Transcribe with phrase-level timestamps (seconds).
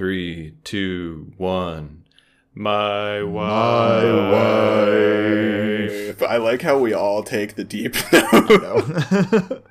[0.00, 2.04] Three, two, one.
[2.54, 4.02] My wife.
[4.02, 6.22] My wife.
[6.22, 8.86] I like how we all take the deep note.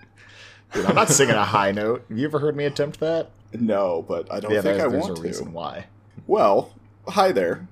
[0.72, 2.06] Dude, I'm not singing a high note.
[2.10, 3.32] Have you ever heard me attempt that?
[3.54, 5.22] no, but I don't yeah, think there's, I want a to.
[5.24, 5.88] reason why.
[6.28, 6.76] Well,
[7.08, 7.68] hi there.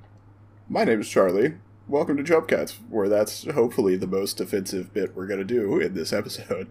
[0.67, 1.57] My name is Charlie.
[1.87, 2.49] Welcome to Jump
[2.89, 6.69] where that's hopefully the most offensive bit we're going to do in this episode.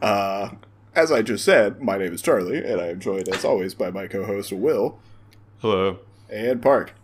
[0.00, 0.50] Uh,
[0.94, 3.90] as I just said, my name is Charlie, and I am joined, as always, by
[3.90, 5.00] my co host, Will
[5.60, 5.98] Hello.
[6.28, 6.94] and Park.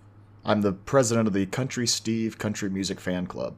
[0.45, 3.55] I'm the president of the Country Steve Country Music Fan Club.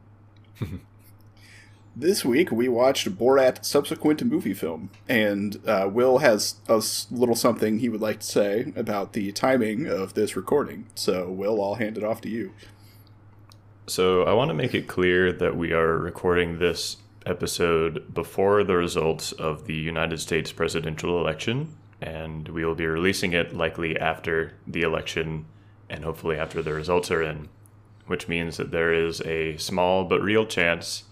[1.97, 7.79] This week we watched Borat subsequent movie film, and uh, Will has a little something
[7.79, 10.87] he would like to say about the timing of this recording.
[10.95, 12.53] So, Will, I'll hand it off to you.
[13.87, 18.77] So I want to make it clear that we are recording this episode before the
[18.77, 24.53] results of the United States presidential election, and we will be releasing it likely after
[24.67, 25.47] the election
[25.89, 27.49] and hopefully after the results are in,
[28.07, 31.05] which means that there is a small but real chance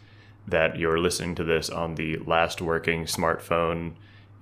[0.47, 3.93] that you're listening to this on the last working smartphone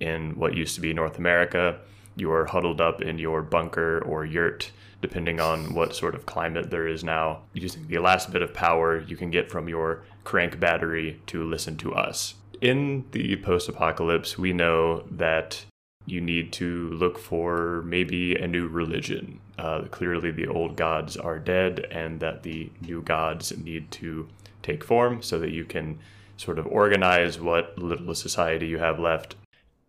[0.01, 1.79] in what used to be North America.
[2.17, 6.69] You are huddled up in your bunker or yurt, depending on what sort of climate
[6.69, 10.59] there is now, using the last bit of power you can get from your crank
[10.59, 12.33] battery to listen to us.
[12.59, 15.65] In the post apocalypse, we know that
[16.05, 19.39] you need to look for maybe a new religion.
[19.57, 24.27] Uh, clearly, the old gods are dead, and that the new gods need to
[24.63, 25.99] take form so that you can
[26.37, 29.35] sort of organize what little society you have left.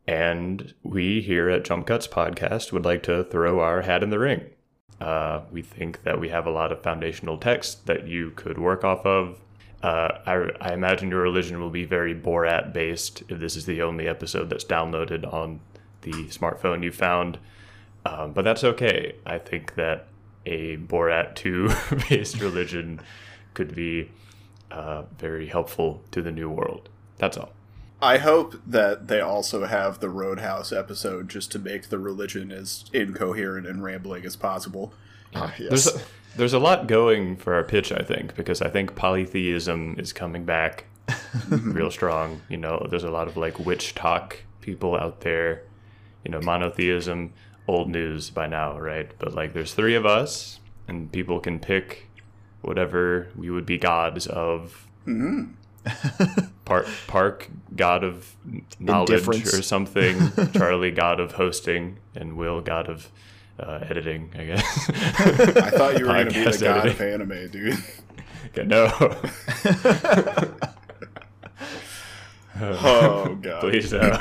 [0.06, 4.18] And we here at Jump Cuts Podcast would like to throw our hat in the
[4.18, 4.50] ring.
[5.00, 8.84] Uh, we think that we have a lot of foundational text that you could work
[8.84, 9.40] off of.
[9.82, 13.82] Uh, I, I imagine your religion will be very Borat based if this is the
[13.82, 15.60] only episode that's downloaded on
[16.02, 17.38] the smartphone you found.
[18.04, 19.14] Um, but that's okay.
[19.24, 20.08] I think that
[20.44, 21.70] a Borat 2
[22.08, 23.00] based religion
[23.54, 24.10] could be
[24.70, 26.88] uh, very helpful to the new world.
[27.18, 27.52] That's all.
[28.00, 32.84] I hope that they also have the Roadhouse episode just to make the religion as
[32.92, 34.92] incoherent and rambling as possible.
[35.36, 35.68] Ah, yes.
[35.68, 36.00] There's a,
[36.36, 40.44] there's a lot going for our pitch, I think, because I think polytheism is coming
[40.44, 40.86] back
[41.48, 42.42] real strong.
[42.48, 45.62] You know, there's a lot of like witch talk people out there.
[46.24, 47.32] You know, monotheism,
[47.66, 49.10] old news by now, right?
[49.18, 52.08] But like, there's three of us, and people can pick
[52.60, 54.86] whatever we would be gods of.
[56.64, 58.36] Park, Park, god of
[58.78, 60.30] knowledge or something.
[60.54, 63.10] Charlie, god of hosting, and Will, god of
[63.58, 64.30] uh, editing.
[64.38, 64.90] I guess.
[64.90, 66.92] I thought you were going to be the god editing.
[66.92, 67.78] of anime, dude.
[68.56, 68.86] Okay, no,
[72.60, 73.60] Oh, God.
[73.60, 74.18] please no.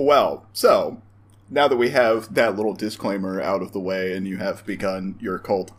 [0.00, 1.02] Well, so
[1.50, 5.16] now that we have that little disclaimer out of the way and you have begun
[5.18, 5.72] your cult,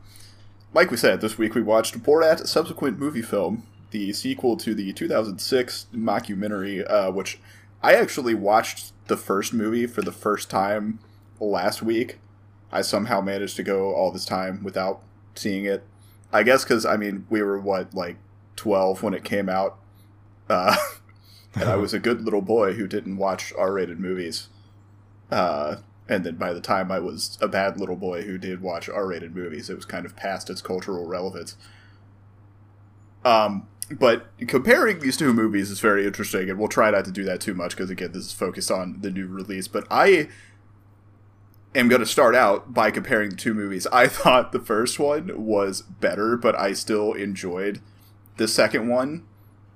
[0.74, 4.91] like we said, this week we watched Borat subsequent movie film, the sequel to the
[4.91, 7.40] 2006 mockumentary, uh, which
[7.81, 11.00] I actually watched the first movie for the first time
[11.40, 12.19] last week.
[12.74, 15.02] I somehow managed to go all this time without
[15.34, 15.85] seeing it.
[16.34, 18.18] I guess because, I mean, we were, what, like
[18.58, 19.78] 12 when it came out?
[20.50, 20.75] Uh,
[21.56, 24.50] and I was a good little boy who didn't watch R-rated movies.
[25.32, 25.78] Uh,
[26.08, 29.36] and then by the time I was a bad little boy who did watch R-rated
[29.36, 31.56] movies, it was kind of past its cultural relevance.
[33.24, 37.24] Um, but comparing these two movies is very interesting, and we'll try not to do
[37.26, 39.68] that too much because again, this is focused on the new release.
[39.68, 40.30] But I
[41.76, 43.88] am going to start out by comparing the two movies.
[43.92, 47.82] I thought the first one was better, but I still enjoyed
[48.38, 49.26] the second one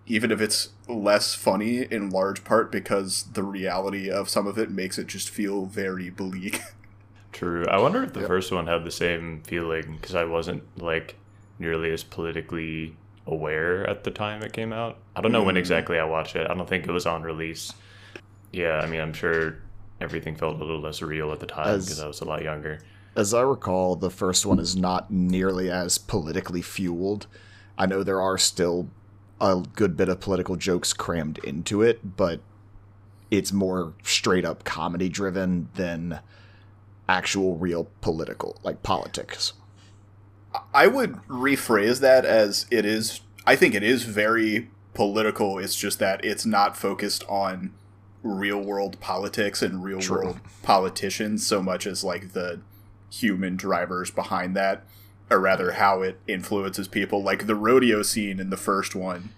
[0.05, 4.69] even if it's less funny in large part because the reality of some of it
[4.69, 6.61] makes it just feel very bleak.
[7.31, 7.65] True.
[7.65, 11.15] I wonder if the first one had the same feeling because I wasn't like
[11.57, 14.97] nearly as politically aware at the time it came out.
[15.15, 15.59] I don't know when hmm.
[15.59, 16.49] exactly I watched it.
[16.49, 17.73] I don't think it was on release.
[18.51, 19.57] Yeah, I mean, I'm sure
[19.99, 22.79] everything felt a little less real at the time because I was a lot younger.
[23.15, 27.27] As I recall, the first one is not nearly as politically fueled.
[27.77, 28.89] I know there are still
[29.43, 32.39] a good bit of political jokes crammed into it, but
[33.29, 36.21] it's more straight up comedy driven than
[37.09, 39.51] actual real political, like politics.
[40.73, 45.59] I would rephrase that as it is I think it is very political.
[45.59, 47.73] It's just that it's not focused on
[48.21, 50.17] real world politics and real True.
[50.23, 52.61] world politicians so much as like the
[53.11, 54.85] human drivers behind that
[55.33, 59.29] or rather how it influences people like the rodeo scene in the first one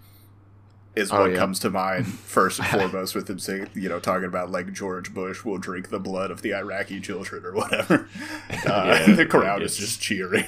[0.96, 1.38] is Oh, what yeah.
[1.38, 5.14] comes to mind first and foremost with him saying you know talking about like george
[5.14, 8.08] bush will drink the blood of the iraqi children or whatever
[8.66, 10.46] Uh, Yeah, the crowd is just cheering.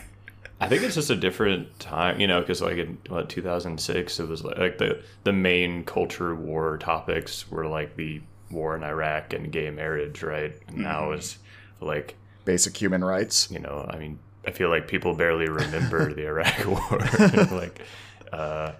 [0.59, 4.27] I think it's just a different time, you know, because like in what 2006, it
[4.27, 9.33] was like, like the the main culture war topics were like the war in Iraq
[9.33, 10.55] and gay marriage, right?
[10.67, 11.37] And now it's
[11.79, 12.15] like
[12.45, 13.51] Basic human rights.
[13.51, 14.17] you know, I mean,
[14.47, 16.99] I feel like people barely remember the Iraq War.
[17.59, 17.81] like,
[18.31, 18.71] uh,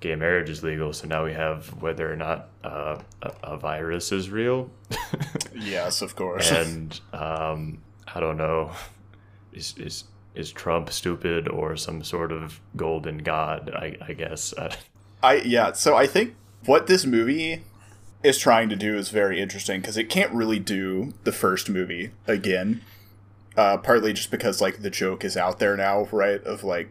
[0.00, 4.10] gay marriage is legal, so now we have whether or not uh, a, a virus
[4.10, 4.70] is real,
[5.54, 6.50] Yes, of course.
[6.50, 7.78] and um,
[8.12, 8.72] I don't know,
[9.52, 10.04] is is
[10.34, 13.70] is Trump stupid or some sort of golden god?
[13.74, 14.54] I, I guess.
[14.56, 14.76] I,
[15.22, 17.62] I yeah, so I think what this movie
[18.22, 22.12] is trying to do is very interesting because it can't really do the first movie
[22.26, 22.80] again.
[23.56, 26.42] Uh, partly just because like the joke is out there now, right?
[26.44, 26.90] Of like,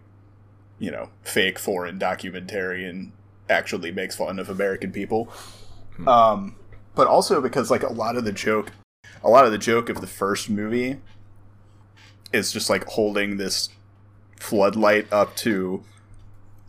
[0.77, 3.11] you know, fake foreign documentary and
[3.49, 5.31] actually makes fun of American people.
[6.07, 6.55] Um,
[6.95, 8.71] but also because like a lot of the joke,
[9.23, 10.97] a lot of the joke of the first movie
[12.33, 13.69] is just like holding this
[14.39, 15.83] floodlight up to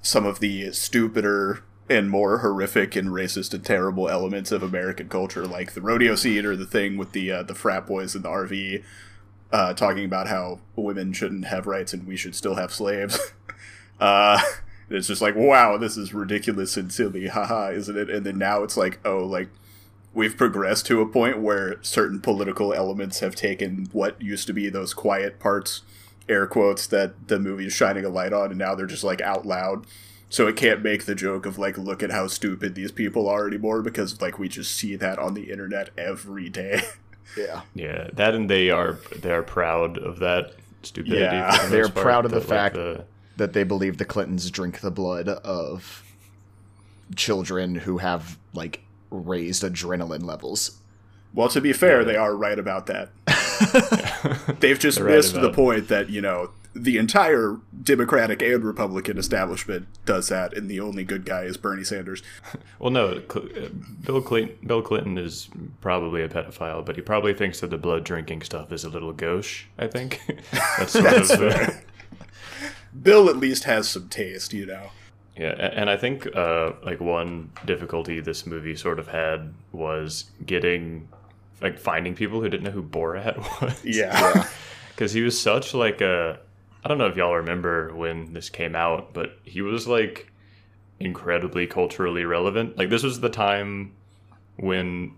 [0.03, 5.47] some of the stupider and more horrific and racist and terrible elements of American culture,
[5.47, 8.29] like the rodeo scene or the thing with the uh, the frat boys in the
[8.29, 8.83] RV,
[9.53, 13.19] uh, talking about how women shouldn't have rights and we should still have slaves.
[14.01, 14.41] uh,
[14.91, 18.11] it's just like, wow, this is ridiculous and silly, haha, isn't it?
[18.11, 19.49] And then now it's like, oh, like
[20.15, 24.69] we've progressed to a point where certain political elements have taken what used to be
[24.69, 25.83] those quiet parts
[26.29, 29.21] air quotes that the movie is shining a light on and now they're just like
[29.23, 29.87] out loud
[30.29, 33.49] so it can't make the joke of like look at how stupid these people are
[33.49, 36.81] anymore because like we just see that on the internet every day
[37.37, 37.63] Yeah.
[37.75, 40.53] yeah, that and they are they are proud of that
[40.83, 41.21] stupidity.
[41.21, 41.65] Yeah.
[41.65, 43.05] the They're part, proud of the like, fact- the-
[43.39, 46.05] That they believe the Clintons drink the blood of
[47.17, 48.81] children who have like
[49.11, 50.79] raised adrenaline levels.
[51.35, 52.05] well to be fair Yeah.
[52.07, 53.11] they are right about that
[54.61, 59.87] they've just right missed the point that you know the entire democratic and republican establishment
[60.07, 62.23] does that and the only good guy is bernie sanders
[62.79, 63.69] Well, no, uh,
[64.05, 64.57] Bill Clinton.
[64.67, 65.49] Bill Clinton is
[65.81, 69.13] probably a pedophile, but he probably thinks that the blood drinking stuff is a little
[69.13, 69.67] gauche.
[69.79, 70.21] I think
[70.79, 71.85] that's sort That's of uh, fair.
[73.01, 74.91] bill at least has some taste you know
[75.37, 75.53] yeah.
[75.53, 81.09] And I think uh, like one difficulty this movie sort of had was getting
[81.63, 83.85] like finding people who didn't know who Borat was.
[83.85, 84.47] yeah.
[84.91, 86.39] because he was such like a
[86.85, 90.31] i don't know if y'all remember when this came out but he was like
[91.01, 93.93] incredibly culturally relevant like this was the time
[94.57, 95.13] when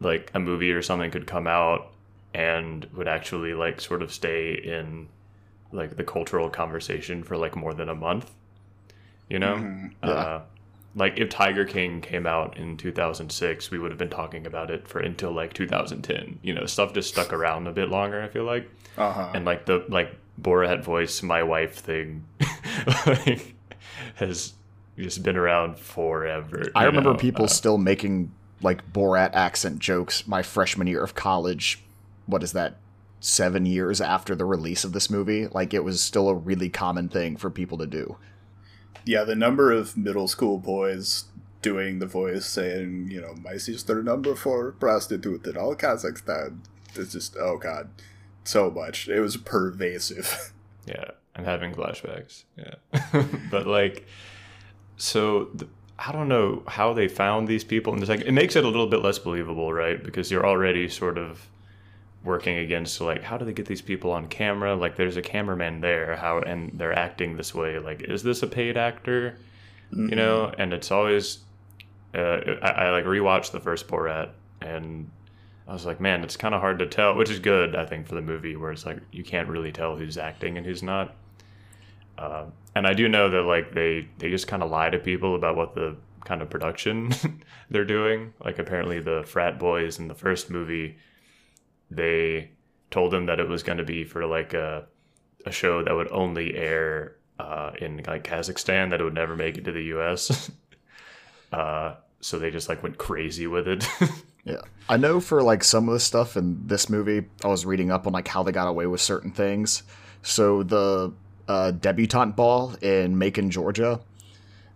[0.00, 1.92] like a movie or something could come out
[2.34, 5.08] and would actually like sort of stay in
[5.72, 8.30] like the cultural conversation for like more than a month
[9.28, 9.90] you know Mhm.
[10.02, 10.40] uh,
[10.96, 14.86] like if tiger king came out in 2006 we would have been talking about it
[14.86, 18.44] for until like 2010 you know stuff just stuck around a bit longer i feel
[18.44, 22.24] like uh-huh and like the like Borat voice, my wife thing,
[23.06, 23.54] like,
[24.16, 24.54] has
[24.98, 26.70] just been around forever.
[26.74, 27.18] I remember know?
[27.18, 28.32] people Uh, still making
[28.62, 31.82] like Borat accent jokes my freshman year of college.
[32.26, 32.76] What is that?
[33.20, 37.08] Seven years after the release of this movie, like it was still a really common
[37.08, 38.18] thing for people to do.
[39.04, 41.24] Yeah, the number of middle school boys
[41.62, 46.58] doing the voice saying, you know, my sister number four prostitute in all Kazakhstan.
[46.94, 47.88] It's just, oh god,
[48.44, 49.08] so much.
[49.08, 50.52] It was pervasive.
[50.86, 52.44] yeah, I'm having flashbacks.
[52.56, 54.06] Yeah, but like,
[54.96, 58.56] so th- I don't know how they found these people, and it's like it makes
[58.56, 60.02] it a little bit less believable, right?
[60.02, 61.48] Because you're already sort of
[62.24, 64.74] working against like how do they get these people on camera?
[64.74, 68.46] Like there's a cameraman there how and they're acting this way like is this a
[68.46, 69.36] paid actor?
[69.92, 71.38] You know and it's always
[72.14, 75.10] uh, I, I like rewatched the first borat and
[75.68, 78.06] i was like man it's kind of hard to tell which is good i think
[78.06, 81.14] for the movie where it's like you can't really tell who's acting and who's not.
[82.18, 85.34] Uh, and i do know that like they they just kind of lie to people
[85.36, 87.12] about what the kind of production
[87.70, 88.32] they're doing.
[88.44, 90.96] Like apparently the frat boys in the first movie
[91.90, 92.50] they
[92.90, 94.86] told them that it was going to be for like a,
[95.46, 99.58] a show that would only air uh, in like Kazakhstan that it would never make
[99.58, 100.50] it to the U.S.
[101.52, 103.86] uh, so they just like went crazy with it.
[104.44, 104.60] Yeah.
[104.88, 108.06] I know for like some of the stuff in this movie, I was reading up
[108.06, 109.82] on like how they got away with certain things.
[110.22, 111.14] So the
[111.48, 114.00] uh, debutante ball in Macon, Georgia,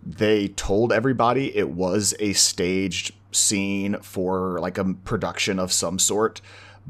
[0.03, 6.41] they told everybody it was a staged scene for like a production of some sort,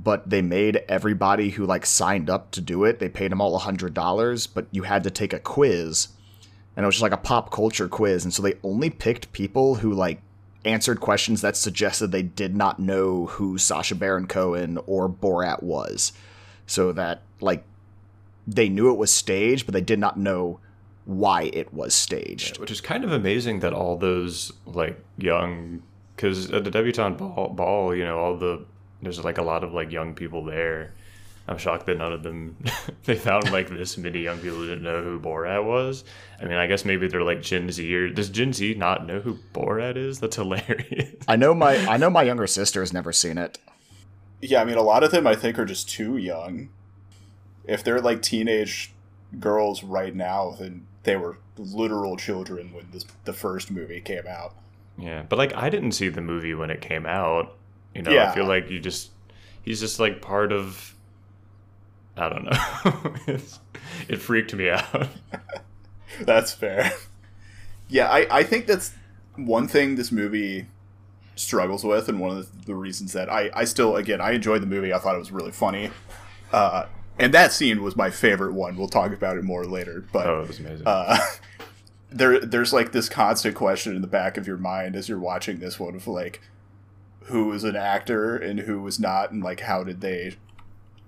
[0.02, 3.56] but they made everybody who like signed up to do it, they paid them all
[3.56, 6.08] a hundred dollars, but you had to take a quiz.
[6.76, 8.22] And it was just like a pop culture quiz.
[8.22, 10.20] And so they only picked people who like
[10.64, 16.12] answered questions that suggested they did not know who Sacha Baron Cohen or Borat was.
[16.66, 17.64] so that like
[18.46, 20.60] they knew it was staged, but they did not know
[21.04, 22.58] why it was staged.
[22.58, 25.82] Which is kind of amazing that all those like young,
[26.14, 28.64] because at the debutante ball, ball, you know, all the
[29.02, 30.92] there's like a lot of like young people there.
[31.46, 32.56] I'm shocked that none of them
[33.04, 36.04] they found like this many young people who didn't know who Borat was.
[36.40, 39.20] I mean, I guess maybe they're like Gen Z or does Gen Z not know
[39.20, 40.20] who Borat is?
[40.20, 41.14] That's hilarious.
[41.26, 43.58] I know my I know my younger sister has never seen it.
[44.40, 46.68] Yeah, I mean, a lot of them I think are just too young.
[47.64, 48.92] If they're like teenage
[49.40, 54.54] girls right now, then they were literal children when this, the first movie came out.
[54.96, 57.54] Yeah, but like I didn't see the movie when it came out.
[57.98, 58.30] You know, Yeah.
[58.30, 59.10] I feel like you just
[59.62, 60.94] he's just like part of
[62.16, 63.36] I don't know.
[64.08, 65.08] It freaked me out.
[66.20, 66.92] That's fair.
[67.88, 68.92] yeah, I, I think that's
[69.36, 70.66] one thing this movie
[71.36, 74.66] struggles with, and one of the reasons that I, I still, again, I enjoyed the
[74.66, 74.92] movie.
[74.92, 75.90] I thought it was really funny.
[76.52, 76.86] Uh,
[77.18, 78.76] and that scene was my favorite one.
[78.76, 80.04] We'll talk about it more later.
[80.12, 80.86] But Oh, it was amazing.
[80.86, 81.18] uh,
[82.10, 85.60] there there's like this constant question in the back of your mind as you're watching
[85.60, 86.40] this one of like
[87.28, 90.34] who is an actor and who is not and like how did they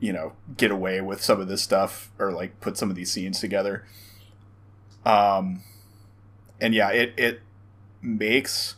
[0.01, 3.11] you know get away with some of this stuff or like put some of these
[3.11, 3.85] scenes together.
[5.05, 5.63] Um
[6.61, 7.41] and yeah it it
[8.03, 8.77] makes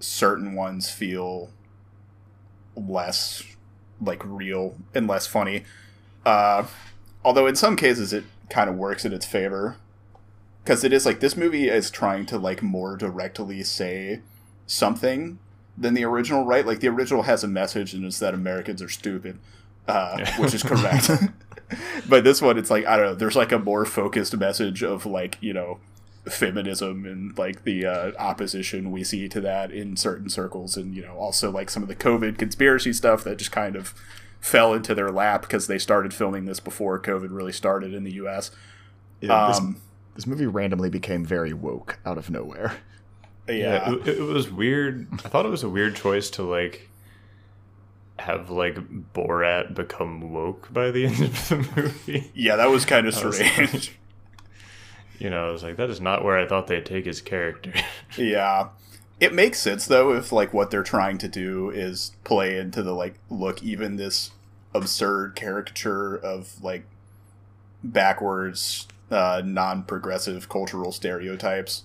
[0.00, 1.50] certain ones feel
[2.74, 3.42] less
[4.00, 5.64] like real and less funny.
[6.24, 6.66] Uh
[7.24, 9.76] although in some cases it kind of works in its favor.
[10.64, 14.20] Because it is like this movie is trying to like more directly say
[14.66, 15.38] something
[15.78, 18.88] than the original right like the original has a message and it's that americans are
[18.88, 19.38] stupid
[19.88, 20.40] uh, Yeah.
[20.40, 21.10] which is correct
[22.08, 25.06] but this one it's like i don't know there's like a more focused message of
[25.06, 25.78] like you know
[26.28, 31.02] feminism and like the uh, opposition we see to that in certain circles and you
[31.02, 33.94] know also like some of the covid conspiracy stuff that just kind of
[34.40, 38.10] fell into their lap because they started filming this before covid really started in the
[38.12, 38.50] us
[39.20, 39.80] Yeah, this, um,
[40.16, 42.76] this movie randomly became very woke out of nowhere.
[43.48, 45.06] Yeah, it, it was weird.
[45.12, 46.88] I thought it was a weird choice to like
[48.18, 48.76] have like
[49.12, 52.30] Borat become woke by the end of the movie.
[52.34, 53.98] Yeah, that was kind of was- strange.
[55.18, 57.72] You know, I was like, that is not where I thought they'd take his character.
[58.18, 58.68] yeah.
[59.18, 62.92] It makes sense though if like what they're trying to do is play into the
[62.92, 64.32] like look even this
[64.74, 66.84] absurd caricature of like
[67.82, 71.84] backwards uh non-progressive cultural stereotypes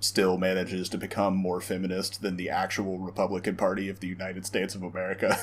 [0.00, 4.74] still manages to become more feminist than the actual Republican Party of the United States
[4.74, 5.38] of America.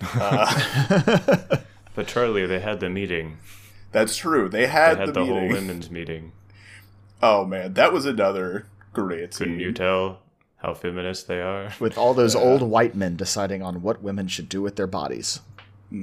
[0.14, 1.56] uh,
[1.94, 3.38] but Charlie, they had the meeting.
[3.92, 4.48] that's true.
[4.48, 6.32] They They had, had the, the, whole women's meeting.
[7.22, 9.60] Oh man, that was another great Couldn't scene.
[9.60, 10.20] you tell
[10.58, 11.72] how feminist they are?
[11.78, 15.40] With all those old white men deciding on what women should do with their bodies.
[15.90, 15.98] But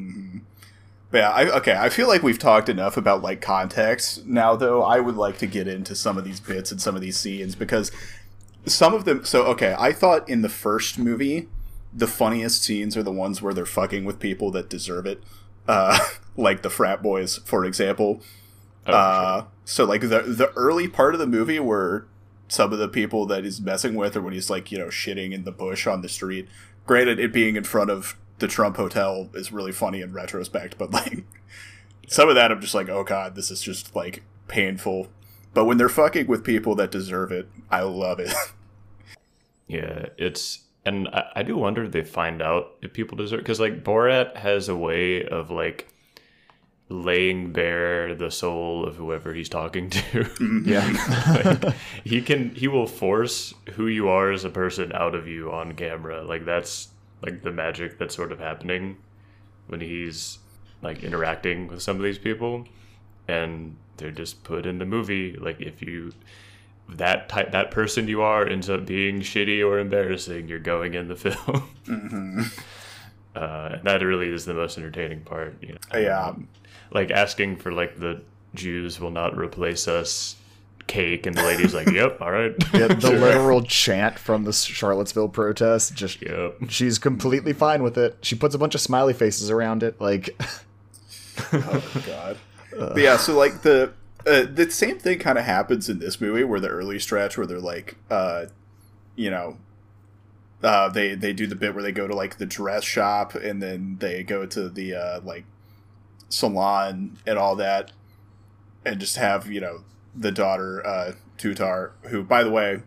[1.14, 1.76] yeah, I, okay.
[1.78, 4.84] I feel like we've talked enough about like context now, though.
[4.84, 7.56] I would like to get into some of these bits and some of these scenes
[7.56, 7.92] because
[8.66, 9.26] some of them.
[9.26, 11.50] So okay, I thought in the first movie,
[11.94, 15.22] the funniest scenes are the ones where they're fucking with people that deserve it,
[15.68, 16.00] uh,
[16.38, 18.22] like the frat boys, for example.
[18.88, 22.06] Oh, Uh, so like the the early part of the movie where
[22.48, 25.34] some of the people that he's messing with, or when he's like you know shitting
[25.34, 26.48] in the bush on the street.
[26.86, 30.92] Granted, it being in front of the Trump Hotel is really funny in retrospect, but
[30.92, 31.24] like
[32.08, 35.08] some of that, I'm just like, oh god, this is just like painful.
[35.54, 38.34] But when they're fucking with people that deserve it, I love it.
[39.68, 43.62] Yeah, it's and I, I do wonder if they find out if people deserve because
[43.62, 45.88] like Borat has a way of like
[46.90, 50.02] laying bare the soul of whoever he's talking to.
[50.02, 50.68] Mm-hmm.
[50.68, 51.62] Yeah.
[51.64, 55.50] like, he can he will force who you are as a person out of you
[55.50, 56.22] on camera.
[56.22, 56.90] Like that's
[57.22, 58.98] like the magic that's sort of happening
[59.68, 60.40] when he's
[60.82, 62.66] like interacting with some of these people.
[63.28, 65.34] And they're just put in the movie.
[65.34, 66.14] Like if you
[66.90, 71.08] that type that person you are ends up being shitty or embarrassing you're going in
[71.08, 72.52] the film.
[73.34, 76.00] Uh, and that really is the most entertaining part you know.
[76.00, 76.34] Yeah,
[76.92, 78.22] like asking for like the
[78.56, 80.36] jews will not replace us
[80.92, 85.30] cake and the lady's like yep all right Yeah, the literal chant from the Charlottesville
[85.30, 85.96] protest.
[85.96, 88.18] Just yep she's completely fine with it.
[88.22, 90.00] She puts a bunch of smiley faces around it.
[90.02, 90.36] Like,
[91.54, 92.38] oh god.
[92.78, 93.94] But yeah, so like the
[94.28, 97.48] uh, the same thing kind of happens in this movie where the early stretch where
[97.48, 98.46] they're like, uh,
[99.16, 99.58] you know,
[100.62, 103.62] uh, they they do the bit where they go to like the dress shop and
[103.64, 105.46] then they go to the uh, like
[106.28, 107.94] salon and all that,
[108.84, 109.84] and just have you know
[110.16, 112.82] the daughter uh, Tutar, who by the way.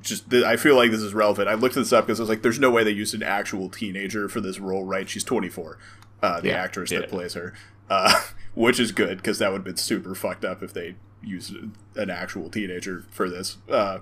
[0.00, 1.48] Just, th- I feel like this is relevant.
[1.48, 3.68] I looked this up because I was like, "There's no way they used an actual
[3.68, 5.08] teenager for this role, right?
[5.08, 5.78] She's 24."
[6.24, 6.54] uh, the Yeah.
[6.62, 7.00] actress Yeah.
[7.00, 7.52] that plays her,
[7.90, 8.20] uh,
[8.54, 11.52] which is good because that would have been super fucked up if they used
[11.96, 13.56] an actual teenager for this.
[13.68, 13.98] Uh,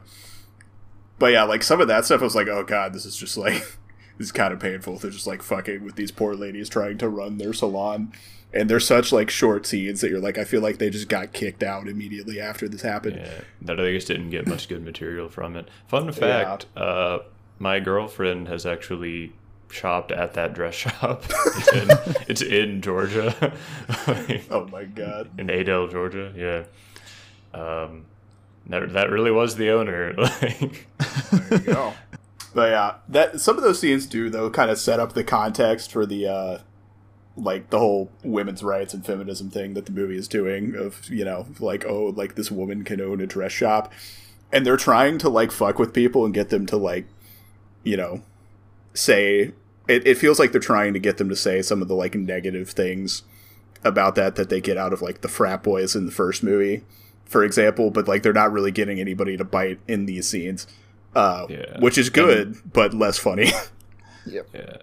[1.18, 3.38] but yeah, like some of that stuff, I was like, oh god, this is just
[3.38, 3.54] like
[4.18, 4.98] this is kind of painful.
[4.98, 8.12] They're just like fucking with these poor ladies trying to run their salon.
[8.52, 11.32] And they're such like short scenes that you're like, I feel like they just got
[11.32, 13.16] kicked out immediately after this happened.
[13.16, 15.68] Yeah, that I just didn't get much good material from it.
[15.86, 17.20] Fun fact: uh,
[17.58, 19.32] my girlfriend has actually
[19.70, 21.24] shopped at that dress shop.
[21.28, 21.88] It's in,
[22.28, 23.52] it's in Georgia,
[24.50, 25.30] Oh my god.
[25.38, 26.32] in Adel, Georgia.
[26.34, 28.06] Yeah, um,
[28.66, 30.12] that that really was the owner.
[30.18, 30.88] Like,
[31.32, 31.92] There you go.
[32.52, 35.92] But yeah, that some of those scenes do though kind of set up the context
[35.92, 36.58] for the uh
[37.40, 41.24] like the whole women's rights and feminism thing that the movie is doing of, you
[41.24, 43.92] know, like oh, like this woman can own a dress shop
[44.52, 47.06] and they're trying to like fuck with people and get them to like
[47.82, 48.22] you know,
[48.94, 49.52] say
[49.88, 52.14] it, it feels like they're trying to get them to say some of the like
[52.14, 53.22] negative things
[53.82, 56.84] about that that they get out of like the frat boys in the first movie,
[57.24, 60.66] for example, but like they're not really getting anybody to bite in these scenes.
[61.14, 61.80] Uh, Yeah.
[61.80, 63.50] which is good, but less funny.
[64.26, 64.48] Yep.
[64.54, 64.76] yeah,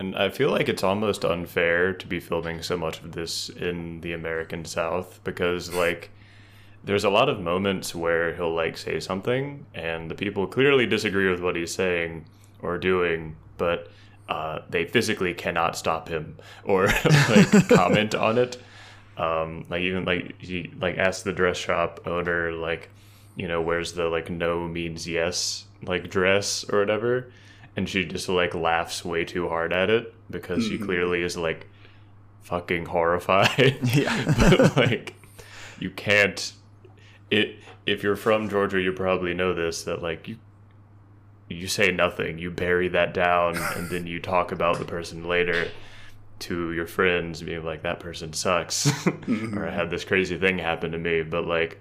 [0.00, 4.00] and I feel like it's almost unfair to be filming so much of this in
[4.00, 6.10] the American South because like.
[6.82, 11.30] There's a lot of moments where he'll like say something, and the people clearly disagree
[11.30, 12.24] with what he's saying
[12.62, 13.90] or doing, but
[14.30, 16.86] uh, they physically cannot stop him or
[17.28, 18.56] like comment on it.
[19.16, 22.88] Um, like even like he like asked the dress shop owner like,
[23.36, 27.32] you know, where's the like no means yes like dress or whatever,
[27.76, 30.84] and she just like laughs way too hard at it because she mm-hmm.
[30.84, 31.66] clearly is like
[32.42, 33.78] fucking horrified.
[33.94, 34.34] Yeah.
[34.38, 35.14] but like
[35.78, 36.52] you can't
[37.30, 40.36] it if you're from Georgia you probably know this that like you
[41.48, 45.68] you say nothing you bury that down and then you talk about the person later
[46.38, 49.58] to your friends being like that person sucks mm-hmm.
[49.58, 51.80] or I had this crazy thing happen to me but like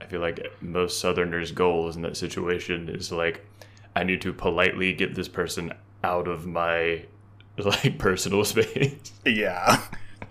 [0.00, 3.44] I feel like most southerners goals in that situation is like
[3.94, 7.04] I need to politely get this person out of my
[7.56, 9.82] like personal space yeah.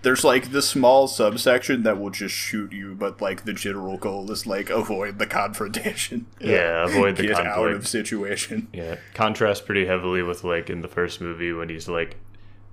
[0.04, 4.32] There's like the small subsection that will just shoot you, but like the general goal
[4.32, 6.26] is like avoid the confrontation.
[6.40, 7.28] yeah avoid the confrontation.
[7.28, 8.68] Get conflict out of situation.
[8.74, 12.18] Yeah, contrasts pretty heavily with like in the first movie when he's like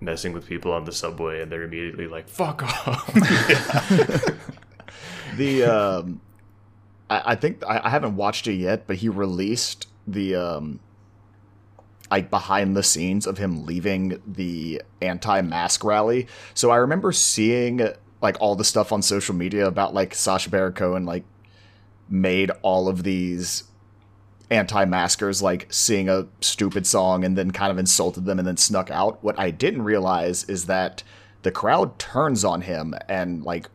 [0.01, 3.13] messing with people on the subway and they're immediately like "fuck off."
[5.37, 6.21] The um,
[7.11, 10.81] I, I think I, I haven't watched it yet, but he released the um,
[12.11, 16.27] like behind the scenes of him leaving the anti-mask rally.
[16.55, 17.87] So I remember seeing
[18.21, 21.25] like all the stuff on social media about like Sacha Baron Cohen like
[22.09, 23.65] made all of these
[24.51, 28.91] anti-maskers like sing a stupid song and then kind of insulted them and then snuck
[28.91, 29.23] out.
[29.23, 31.03] What I didn't realize is that
[31.43, 33.69] the crowd turns on him and like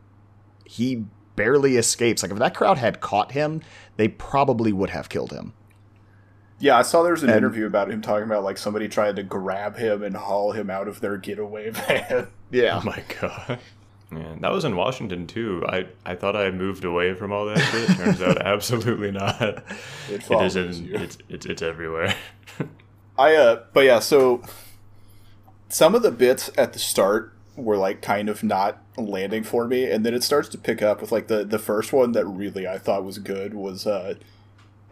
[0.66, 1.04] he
[1.36, 2.22] barely escapes.
[2.22, 3.62] Like if that crowd had caught him,
[3.96, 5.54] they probably would have killed him.
[6.64, 9.16] Yeah, I saw there was an And- interview about him talking about like somebody tried
[9.16, 12.28] to grab him and haul him out of their getaway van.
[12.50, 12.80] Yeah.
[12.82, 13.58] oh my god.
[14.10, 15.62] Yeah, that was in Washington too.
[15.68, 17.88] I, I thought I moved away from all that shit.
[17.98, 19.42] Turns out absolutely not.
[19.42, 19.62] It
[20.10, 20.94] It is follows in you.
[20.94, 22.14] it's, it's it's everywhere.
[23.18, 24.42] I uh but yeah, so
[25.68, 29.90] some of the bits at the start were like kind of not landing for me
[29.90, 32.66] and then it starts to pick up with like the the first one that really
[32.66, 34.14] I thought was good was uh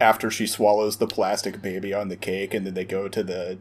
[0.02, 3.56] after she swallows the plastic baby on the cake and then they go to the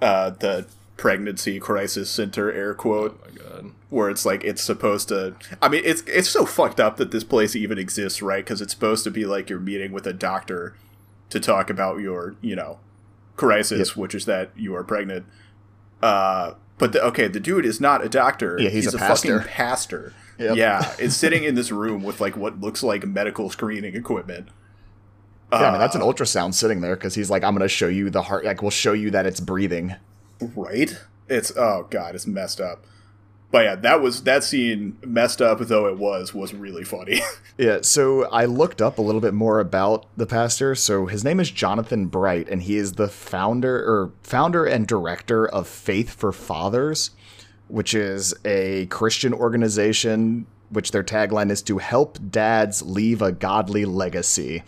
[0.00, 3.70] uh the pregnancy crisis center air quote oh my god.
[3.90, 7.24] where it's like it's supposed to i mean it's it's so fucked up that this
[7.24, 10.74] place even exists right because it's supposed to be like you're meeting with a doctor
[11.30, 12.78] to talk about your you know
[13.36, 13.96] crisis Yep.
[13.96, 15.26] which is that you are pregnant
[16.02, 19.40] uh but the, okay the dude is not a doctor Yeah, he's a pastor.
[19.40, 20.56] fucking pastor Yep.
[20.56, 24.48] yeah it's sitting in this room with like what looks like medical screening equipment
[25.52, 27.88] Yeah, I mean that's an Uh, ultrasound sitting there because he's like, I'm gonna show
[27.88, 28.44] you the heart.
[28.44, 29.94] Like, we'll show you that it's breathing.
[30.56, 32.84] right it's oh god it's messed up
[33.50, 37.20] but yeah that was that scene messed up though it was was really funny
[37.56, 37.78] Yeah.
[37.82, 40.74] So I looked up a little bit more about the pastor.
[40.74, 45.46] So his name is Jonathan Bright, and he is the founder or founder and director
[45.46, 47.10] of Faith for Fathers,
[47.68, 50.46] which is a Christian organization.
[50.70, 54.64] Which their tagline is to help dads leave a godly legacy.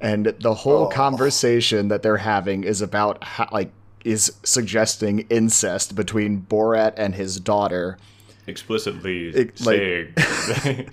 [0.00, 0.88] And the whole Oh.
[0.88, 3.70] conversation that they're having is about how, like,
[4.04, 7.98] is suggesting incest between Borat and his daughter.
[8.46, 10.88] Explicitly It- like-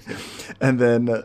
[0.61, 1.23] And then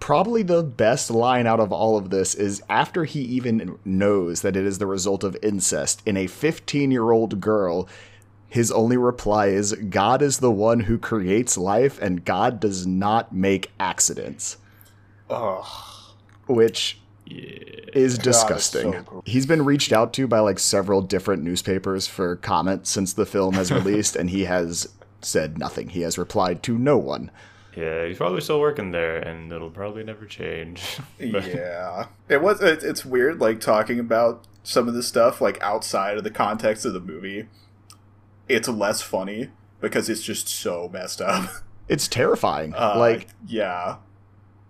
[0.00, 4.56] probably the best line out of all of this is after he even knows that
[4.56, 7.88] it is the result of incest in a 15 year old girl,
[8.48, 13.34] his only reply is God is the one who creates life and God does not
[13.34, 14.58] make accidents.
[15.30, 15.64] Ugh.
[16.46, 17.58] Which Yeah.
[17.94, 18.88] is God, disgusting.
[18.94, 19.22] it's so cool.
[19.26, 23.54] He's been reached out to by like several different newspapers for comment since the film
[23.54, 24.88] has released, and he has
[25.22, 25.88] said nothing.
[25.90, 27.30] He has replied to no one.
[27.76, 30.98] Yeah, he's probably still working there, and it'll probably never change.
[31.18, 32.62] But- yeah, it was.
[32.62, 36.84] It, it's weird, like talking about some of this stuff, like outside of the context
[36.86, 37.48] of the movie.
[38.48, 41.50] It's less funny because it's just so messed up.
[41.88, 42.72] It's terrifying.
[42.76, 43.96] Uh, like, yeah,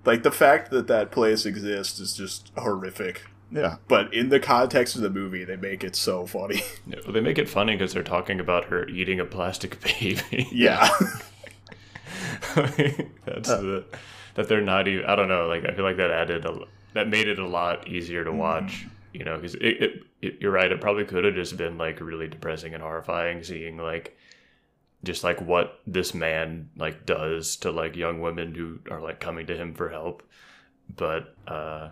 [0.07, 3.23] like the fact that that place exists is just horrific.
[3.51, 3.77] yeah.
[3.89, 6.63] But in the context of the movie, they make it so funny.
[6.87, 10.49] No, they make it funny because they're talking about her eating a plastic baby.
[10.53, 10.89] yeah,
[12.55, 13.61] That's uh.
[13.61, 13.85] the
[14.35, 15.05] that they're not even.
[15.07, 15.47] I don't know.
[15.47, 16.59] Like I feel like that added a
[16.95, 18.81] that made it a lot easier to watch.
[18.81, 18.89] Mm-hmm.
[19.13, 20.71] You know, because it, it, it you're right.
[20.71, 24.17] It probably could have just been like really depressing and horrifying seeing like
[25.07, 29.47] just like what this man like does to like young women who are like coming
[29.47, 30.23] to him for help,
[30.95, 31.89] but uh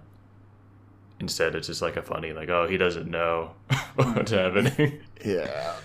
[1.21, 3.53] instead it's just like a funny like oh he doesn't know
[3.95, 5.01] what's happening.
[5.25, 5.77] Yeah.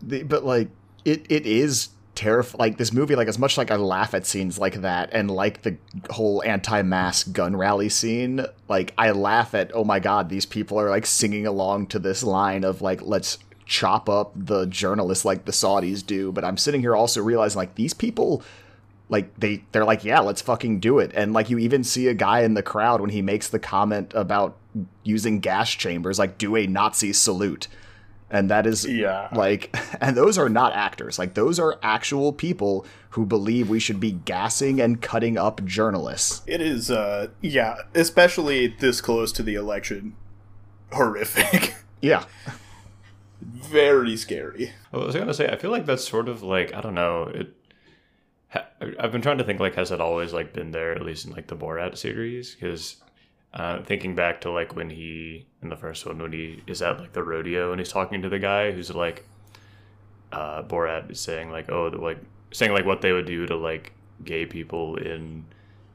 [0.00, 0.70] The, but like
[1.04, 2.58] it it is terrifying.
[2.58, 5.62] Like this movie, like as much like I laugh at scenes like that, and like
[5.62, 5.76] the
[6.10, 10.90] whole anti-mask gun rally scene, like I laugh at oh my god, these people are
[10.90, 13.38] like singing along to this line of like let's
[13.70, 16.32] chop up the journalists like the Saudis do.
[16.32, 18.42] But I'm sitting here also realizing like these people
[19.08, 22.14] like they they're like yeah let's fucking do it and like you even see a
[22.14, 24.56] guy in the crowd when he makes the comment about
[25.02, 27.66] using gas chambers like do a nazi salute
[28.30, 29.26] and that is Yeah.
[29.34, 33.98] like and those are not actors like those are actual people who believe we should
[33.98, 36.88] be gassing and cutting up journalists it is.
[36.88, 40.14] uh Yeah, especially this close to the election,
[40.92, 41.74] horrific.
[42.00, 42.24] yeah
[43.40, 44.72] Very scary.
[44.92, 47.24] I was gonna say, I feel like that's sort of like I don't know.
[47.24, 47.54] It.
[48.98, 51.32] I've been trying to think like has it always like been there at least in
[51.32, 52.96] like the Borat series because
[53.54, 56.98] uh, thinking back to like when he in the first one when he is at
[56.98, 59.24] like the rodeo and he's talking to the guy who's like
[60.32, 62.18] uh, Borat is saying like oh the, like
[62.52, 63.92] saying like what they would do to like
[64.24, 65.44] gay people in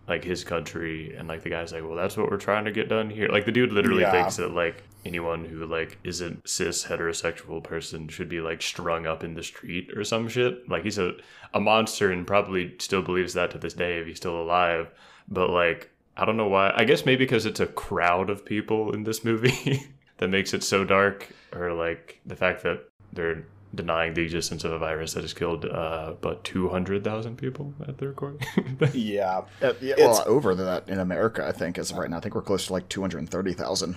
[0.07, 2.87] like his country and like the guy's like well that's what we're trying to get
[2.87, 4.11] done here like the dude literally Yeah.
[4.11, 9.23] thinks that like anyone who like isn't cis heterosexual person should be like strung up
[9.23, 10.67] in the street or some shit.
[10.67, 11.13] Like he's a,
[11.53, 14.89] a monster and probably still believes that to this day if he's still alive.
[15.27, 16.73] But like i don't know why.
[16.75, 19.83] I guess maybe because it's a crowd of people in this movie
[20.17, 24.71] that makes it so dark or like the fact that they're denying the existence of
[24.71, 28.39] a virus that has killed uh about 200,000 people at the recording
[28.93, 32.17] Yeah, Uh, yeah, It's- well over that in america i think as of right now.
[32.17, 33.95] I think we're close to like 230000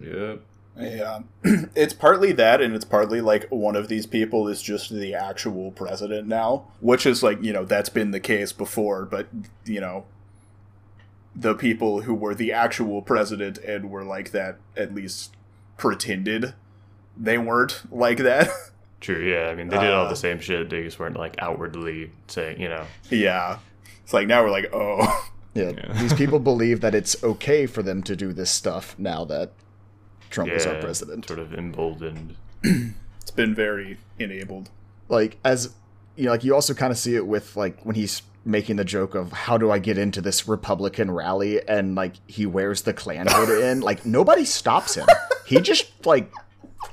[0.00, 0.34] yeah
[0.80, 1.22] yeah.
[1.74, 5.72] it's partly that, and it's partly like one of these people is just the actual
[5.72, 9.26] president now, which is like you know that's been the case before, but
[9.64, 10.04] you know
[11.34, 15.34] the people who were the actual president and were like that at least
[15.76, 16.54] pretended
[17.16, 18.48] they weren't like that.
[19.00, 19.48] True, yeah.
[19.48, 20.70] I mean, they did all Uh, the same shit.
[20.70, 22.84] They just weren't like outwardly saying, you know.
[23.10, 23.58] yeah,
[24.04, 25.28] it's like now we're like oh.
[25.54, 25.92] Yeah, Yeah.
[26.00, 29.50] these people believe that it's okay for them to do this stuff now that
[30.30, 31.26] Trump is our president.
[31.26, 32.36] Sort of emboldened.
[33.20, 34.70] It's been very enabled.
[35.10, 35.74] Like as
[36.16, 38.84] you know, like you also kind of see it with like when he's making the
[38.86, 42.94] joke of how do I get into this Republican rally and like he wears the
[42.94, 45.06] Klan hood in, like nobody stops him.
[45.44, 46.32] He just like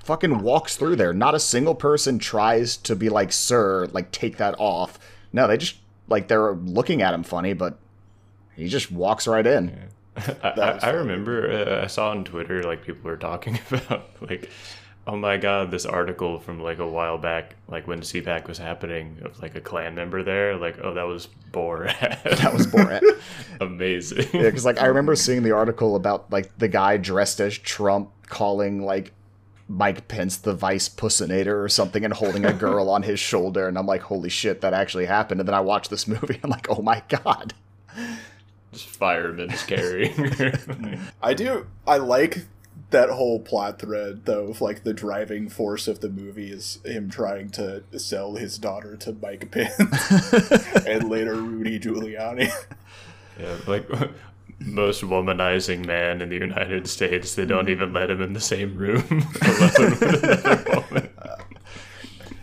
[0.04, 1.14] fucking walks through there.
[1.14, 5.00] Not a single person tries to be like, "Sir, like take that off."
[5.32, 5.78] No, they just
[6.10, 7.80] like they're looking at him funny, but
[8.56, 9.70] he just walks right in.
[9.70, 14.10] I, was I, I remember uh, I saw on Twitter like people were talking about
[14.22, 14.50] like,
[15.08, 19.18] oh my god, this article from like a while back, like when CPAC was happening,
[19.24, 20.56] of like a Klan member there.
[20.56, 22.22] Like, oh, that was Borat.
[22.42, 23.02] That was Borat.
[23.62, 24.28] amazing.
[24.34, 28.12] Yeah, because like I remember seeing the article about like the guy dressed as Trump
[28.28, 29.12] calling like
[29.68, 33.78] Mike Pence the vice pussinator or something and holding a girl on his shoulder, and
[33.78, 35.42] I'm like, holy shit, that actually happened.
[35.42, 37.54] And then I watched this movie, I'm like, oh my god.
[38.76, 40.14] Just firemen carrying.
[40.14, 41.00] her.
[41.22, 41.66] I do.
[41.88, 42.46] I like
[42.90, 47.10] that whole plot thread, though, of like the driving force of the movie is him
[47.10, 49.80] trying to sell his daughter to Mike Pence
[50.86, 52.52] and later Rudy Giuliani.
[53.40, 53.90] yeah, like
[54.60, 57.72] most womanizing man in the United States, they don't mm-hmm.
[57.72, 59.04] even let him in the same room
[59.42, 61.10] alone with another woman.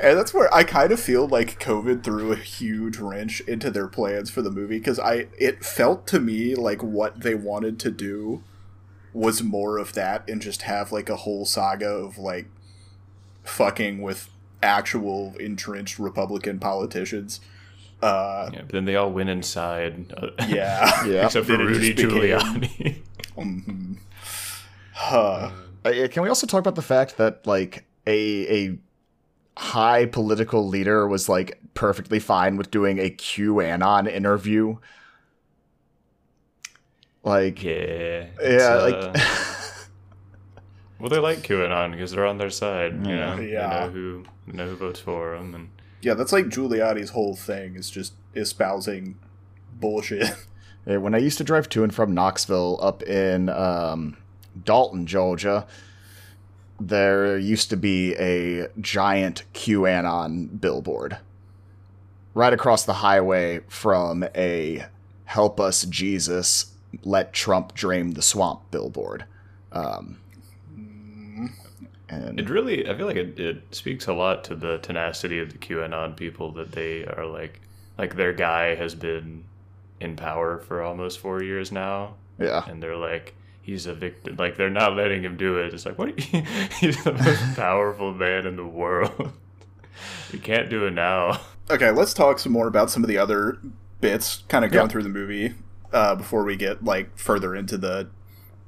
[0.03, 3.87] And that's where I kind of feel like COVID threw a huge wrench into their
[3.89, 7.91] plans for the movie because I it felt to me like what they wanted to
[7.91, 8.43] do
[9.13, 12.47] was more of that and just have like a whole saga of like
[13.45, 14.29] fucking with
[14.63, 17.41] actual entrenched Republican politicians.
[18.03, 20.13] Uh, Yeah, but then they all went inside.
[20.17, 21.27] uh, yeah, Yeah.
[21.27, 22.21] except for Then Rudy just became-
[22.63, 22.97] Giuliani.
[23.37, 23.97] Mhm.
[24.95, 25.51] Huh.
[25.85, 28.79] Uh, can we also talk about the fact that like a a
[29.57, 34.77] high political leader was like perfectly fine with doing a QAnon interview?
[37.25, 37.73] Like, yeah.
[37.73, 39.85] yeah, it's, like uh,
[40.99, 42.95] well, they like QAnon because they're on their side.
[43.07, 43.69] You know, Yeah.
[43.69, 45.69] they know who they know who votes for them, and
[46.01, 49.19] Yeah, that's like Giuliani's whole thing is just espousing
[49.79, 50.29] bullshit.
[50.85, 54.17] Yeah, when I used to drive to and from Knoxville up in um,
[54.65, 55.65] Dalton, Georgia,
[56.89, 61.19] there used to be a giant QAnon billboard
[62.35, 64.87] right across the highway from a
[65.25, 66.73] "Help Us Jesus,
[67.05, 69.25] Let Trump Drain the Swamp" billboard.
[69.71, 70.19] Um,
[72.09, 75.53] and it really I feel like it, it speaks a lot to the tenacity of
[75.53, 77.61] the QAnon people that they are like
[77.97, 79.45] like their guy has been
[80.01, 83.35] in power for almost four years now, yeah, and they're like.
[83.63, 84.37] He's a victim.
[84.37, 85.73] Like they're not letting him do it.
[85.73, 86.09] It's like, what?
[86.09, 86.43] Are you,
[86.81, 89.33] he's the most powerful man in the world.
[90.33, 91.41] you can't do it now.
[91.71, 93.59] Okay, let's talk some more about some of the other
[94.01, 94.89] bits kind of going Yeah.
[94.93, 95.55] through the movie
[95.93, 98.09] uh, before we get like further into the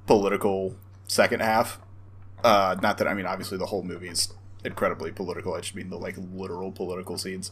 [0.07, 0.77] political
[1.09, 1.81] second half.
[2.45, 4.33] Uh, not that I mean, obviously the whole movie is
[4.65, 5.55] incredibly political.
[5.55, 7.51] I just mean the like literal political scenes.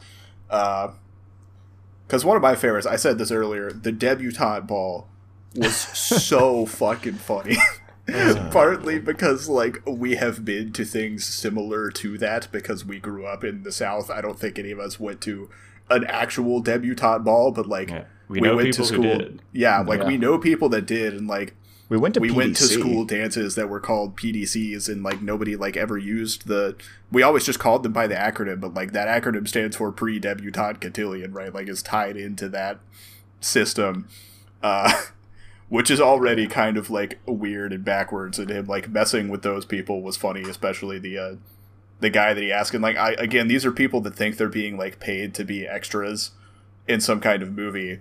[0.49, 5.09] Because one of my favorites, I said this earlier, the debutante ball
[5.55, 7.57] was so fucking funny.
[8.51, 13.45] Partly because like we have been to things similar to that because we grew up
[13.45, 14.11] in the South.
[14.11, 15.49] I don't think any of us went to
[15.89, 18.05] an actual debutante ball, but like Yeah.
[18.29, 19.43] We know people who did.
[19.53, 20.07] Yeah, like Yeah.
[20.09, 21.55] we know people that did, and like
[21.89, 25.55] we went to we went to school dances that were called PDCs, and like nobody
[25.55, 26.75] like ever used the.
[27.11, 30.19] We always just called them by the acronym, but like that acronym stands for pre
[30.19, 31.53] debutante cotillion, right?
[31.55, 32.81] Like is tied into that
[33.41, 34.09] system,
[34.63, 35.03] uh,
[35.73, 38.39] which is already kind of like weird and backwards.
[38.39, 41.35] And him like messing with those people was funny, especially the uh,
[41.99, 42.75] the guy that he asked.
[42.75, 45.67] And like I again, these are people that think they're being like paid to be
[45.67, 46.33] extras
[46.87, 48.01] in some kind of movie.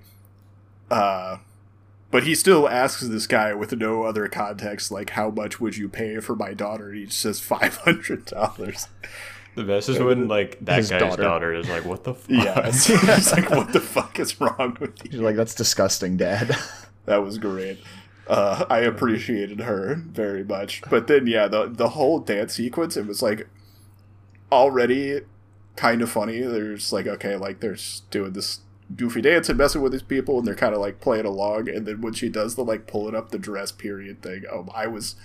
[0.89, 1.37] Uh,
[2.11, 5.87] but he still asks this guy with no other context, like, how much would you
[5.87, 6.89] pay for my daughter?
[6.89, 8.89] And he just says five hundred dollars.
[9.55, 11.21] The best is when like that His guy's daughter.
[11.23, 11.53] daughter.
[11.53, 15.05] is like, "What the fuck?" Yeah, it's, it's like, what the fuck is wrong with
[15.05, 15.11] you?
[15.19, 16.53] You're like, that's disgusting, Dad.
[17.05, 17.79] That was great.
[18.27, 20.81] Uh, I appreciated her very much.
[20.89, 23.47] But then, yeah, the the whole dance sequence, it was like
[24.51, 25.21] already
[25.75, 26.41] kind of funny.
[26.41, 27.77] There's like, okay, like they're
[28.09, 28.59] doing this
[28.95, 31.69] goofy dance and messing with these people, and they're kind of like playing along.
[31.69, 34.87] And then when she does the like pulling up the dress period thing, oh, I
[34.87, 35.15] was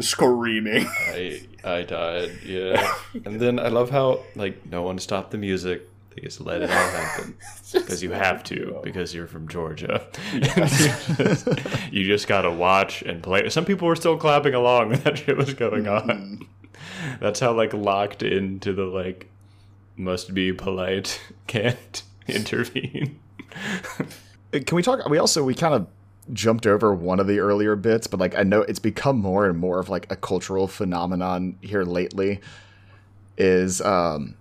[0.00, 0.86] screaming.
[1.08, 2.38] I I died.
[2.44, 2.94] Yeah.
[3.24, 5.88] and then I love how like no one stopped the music.
[6.22, 7.36] Just let it all happen
[7.72, 10.06] because you have to because you're from Georgia.
[10.32, 11.48] you, just,
[11.92, 13.48] you just gotta watch and play.
[13.48, 16.46] Some people were still clapping along when that shit was going on.
[17.20, 19.28] That's how like locked into the like
[19.96, 23.18] must be polite can't intervene.
[24.52, 25.06] Can we talk?
[25.08, 25.86] We also we kind of
[26.32, 29.58] jumped over one of the earlier bits, but like I know it's become more and
[29.58, 32.40] more of like a cultural phenomenon here lately.
[33.36, 34.36] Is um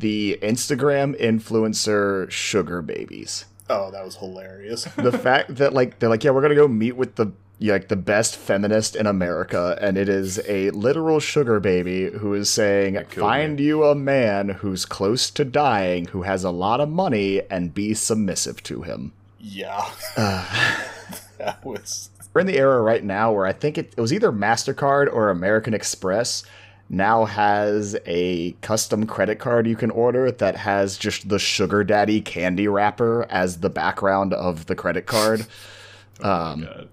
[0.00, 3.44] the Instagram influencer sugar babies?
[3.70, 4.86] Oh, that was hilarious.
[4.96, 7.96] The fact that like they're like, yeah, we're gonna go meet with the like the
[7.96, 13.12] best feminist in America, and it is a literal sugar baby who is saying, killed
[13.12, 17.72] "Find you a man who's close to dying, who has a lot of money, and
[17.72, 23.52] be submissive to him." yeah, that was We're in the era right now where I
[23.52, 26.42] think it, it was either MasterCard or American Express
[26.88, 32.20] now has a custom credit card you can order that has just the sugar daddy
[32.20, 35.46] candy wrapper as the background of the credit card.
[36.22, 36.88] oh Um, God.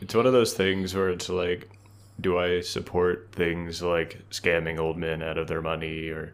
[0.00, 1.70] it's one of those things where it's like,
[2.20, 6.32] do I support things like scamming old men out of their money or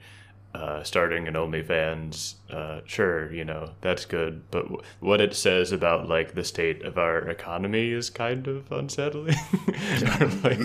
[0.55, 2.35] uh, starting an OnlyFans?
[2.51, 6.83] Uh, sure, you know that's good, but w- what it says about like the state
[6.83, 9.37] of our economy is kind of unsettling.
[10.21, 10.59] Or, like,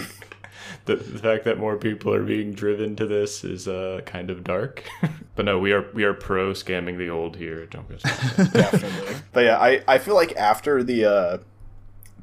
[0.85, 4.43] the, the fact that more people are being driven to this is uh, kind of
[4.43, 4.83] dark.
[5.35, 7.65] but no, we are we are pro scamming the old here.
[7.67, 7.95] Don't go.
[8.51, 9.15] definitely.
[9.33, 11.37] but yeah, I, I feel like after the uh,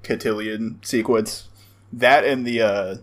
[0.02, 1.48] cotillion sequence,
[1.92, 2.96] that and the uh,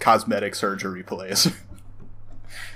[0.00, 1.44] cosmetic surgery plays.
[1.44, 1.60] this is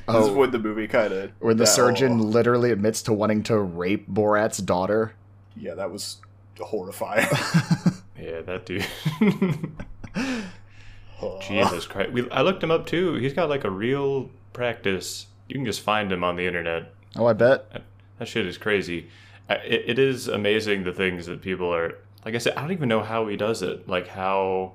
[0.07, 0.33] Oh.
[0.35, 4.59] when the movie kind of where the surgeon literally admits to wanting to rape Borat's
[4.59, 5.15] daughter.
[5.57, 6.21] yeah, that was
[6.61, 7.27] horrifying.
[8.21, 8.87] Yeah, that dude.
[11.43, 12.13] Jesus Christ!
[12.13, 13.15] We, I looked him up too.
[13.15, 16.93] He's got like a real practice you can just find him on the internet.
[17.17, 17.83] Oh, I bet.
[18.19, 19.09] That shit is crazy.
[19.49, 21.99] It, it is amazing the things that people are.
[22.25, 23.89] Like I said, I don't even know how he does it.
[23.89, 24.73] Like how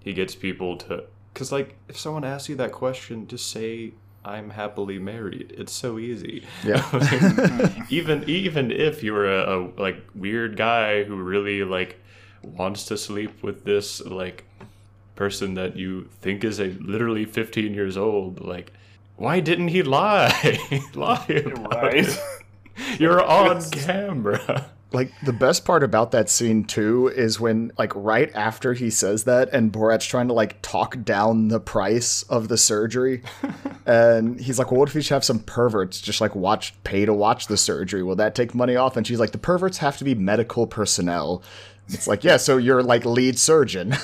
[0.00, 1.04] he gets people to.
[1.32, 3.92] Because like, if someone asks you that question, just say
[4.24, 5.54] I'm happily married.
[5.56, 6.44] It's so easy.
[6.64, 6.84] Yeah.
[7.90, 12.00] even even if you're a, a like weird guy who really like
[12.42, 14.44] wants to sleep with this like
[15.14, 18.72] person that you think is a literally 15 years old, like
[19.16, 20.58] why didn't he lie?
[20.94, 21.94] lie about Right.
[22.08, 22.18] it.
[23.00, 24.70] You're on camera.
[24.92, 29.24] Like the best part about that scene too is when like right after he says
[29.24, 33.22] that and Borat's trying to like talk down the price of the surgery
[33.86, 37.04] and he's like, well, what if we should have some perverts just like watch pay
[37.06, 38.04] to watch the surgery?
[38.04, 38.96] Will that take money off?
[38.96, 41.42] And she's like, the perverts have to be medical personnel.
[41.88, 43.96] It's like, yeah, so you're like lead surgeon.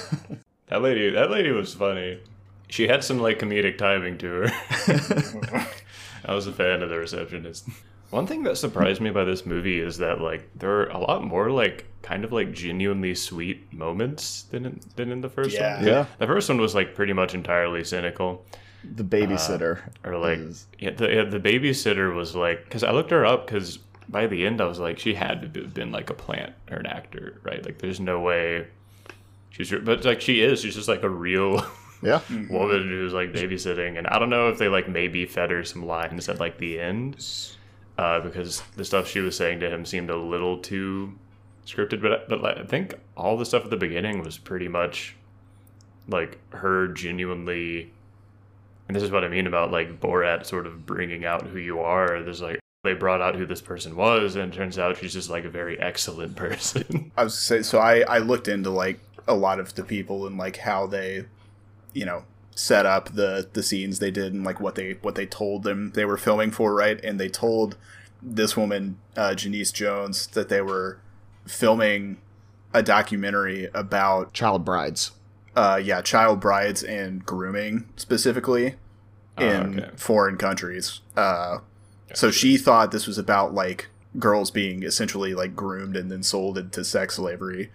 [0.71, 2.21] That lady, that lady was funny.
[2.69, 4.47] She had some like comedic timing to her.
[6.25, 7.69] I was a fan of the receptionist.
[8.11, 11.25] One thing that surprised me by this movie is that like there are a lot
[11.25, 15.77] more like kind of like genuinely sweet moments than in, than in the first Yeah.
[15.77, 15.87] one.
[15.87, 16.07] Yeah.
[16.19, 18.45] The first one was like pretty much entirely cynical.
[18.85, 19.87] the babysitter.
[20.05, 23.25] Uh, or like is- yeah, the yeah, the babysitter was like because I looked her
[23.25, 23.79] up because
[24.09, 26.79] by the end I was like she had to have been like a plant or
[26.79, 27.65] an actor, right?
[27.65, 28.67] Like there's no way
[29.65, 30.61] she's but like she is.
[30.61, 31.65] She's just like a real
[32.03, 32.21] yeah.
[32.49, 35.87] woman who's like babysitting, and I don't know if they like maybe fed her some
[35.87, 37.25] lines at like the end
[37.99, 41.19] uh, because the stuff she was saying to him seemed a little too
[41.67, 42.01] scripted.
[42.01, 45.17] But but like, I think all the stuff at the beginning was pretty much
[46.09, 47.93] like her genuinely.
[48.89, 51.81] And this is what I mean about like Borat sort of bringing out who you
[51.81, 52.23] are.
[52.23, 55.29] There's like they brought out who this person was, and it turns out she's just
[55.29, 57.13] like a very excellent person.
[57.17, 57.79] I was say so.
[57.79, 61.25] I I looked into like a lot of the people and like how they,
[61.93, 65.27] you know, set up the the scenes they did and like what they what they
[65.27, 67.03] told them they were filming for, right?
[67.05, 67.77] And they told
[68.23, 71.01] this woman, uh, Jeanise Jones, that they were
[71.47, 72.19] filming
[72.75, 75.13] a documentary about Child brides.
[75.57, 78.77] uh yeah child brides and grooming specifically
[79.39, 79.91] in okay.
[79.97, 81.59] foreign countries uh
[82.15, 86.59] so she thought this was about like girls being essentially like groomed and then sold
[86.59, 87.71] into sex slavery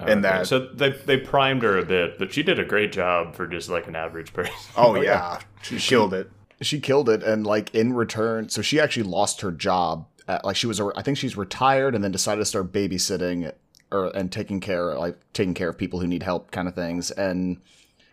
[0.00, 2.92] and Okay, that so they they primed her a bit, but she did a great
[2.92, 4.54] job for just like an average person.
[4.76, 5.40] oh yeah.
[5.62, 6.30] She killed it.
[6.62, 10.56] She killed it and like in return so she actually lost her job at, like
[10.56, 13.50] she was a- i think she's retired and then decided to start babysitting
[13.90, 17.10] or and taking care like taking care of people who need help kind of things
[17.12, 17.56] and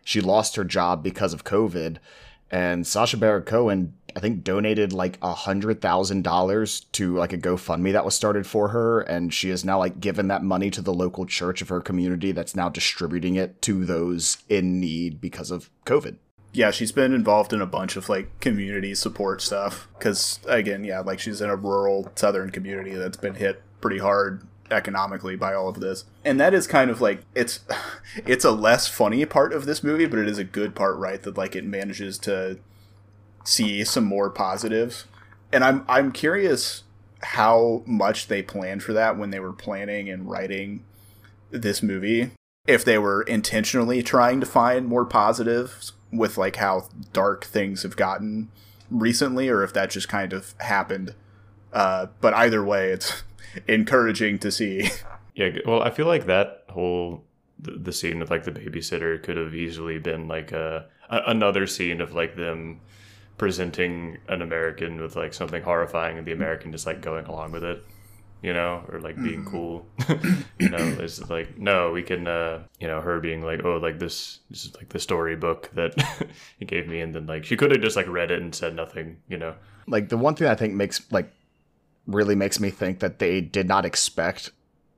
[0.05, 1.97] she lost her job because of covid
[2.49, 7.37] and sacha baron cohen i think donated like a hundred thousand dollars to like a
[7.37, 10.81] gofundme that was started for her and she has now like given that money to
[10.81, 15.51] the local church of her community that's now distributing it to those in need because
[15.51, 16.17] of covid.
[16.53, 21.01] Yeah she's been involved in a bunch of like community support stuff because again yeah
[21.01, 25.69] like she's in a rural southern community that's been hit pretty hard economically by all
[25.69, 26.05] of this.
[26.25, 27.61] And that is kind of like it's
[28.25, 31.21] it's a less funny part of this movie but it is a good part right
[31.23, 32.59] that like it manages to
[33.47, 35.05] see some more positives
[35.51, 36.83] and i'm i'm curious
[37.23, 40.83] how much they planned for that when they were planning and writing
[41.49, 42.31] this movie.
[42.67, 47.95] If they were intentionally trying to find more positives with like how dark things have
[47.95, 48.49] gotten
[48.89, 51.15] recently or if that just kind of happened.
[51.73, 53.23] Uh, but either way it's
[53.67, 54.89] encouraging to see.
[55.35, 57.23] Yeah, well, I feel like that whole
[57.59, 61.67] the, the scene with like the babysitter could have easily been like a, a another
[61.67, 62.81] scene of like them
[63.37, 67.63] presenting an American with like something horrifying and the American just like going along with
[67.63, 67.83] it,
[68.41, 69.85] you know, or like being cool.
[70.59, 73.99] you know, it's like no, we can uh you know, her being like, Oh, like
[73.99, 75.93] this this is like the storybook that
[76.59, 78.75] he gave me and then like she could have just like read it and said
[78.75, 79.55] nothing, you know.
[79.87, 81.31] like the one thing I think makes like
[82.07, 84.51] really makes me think that they did not expect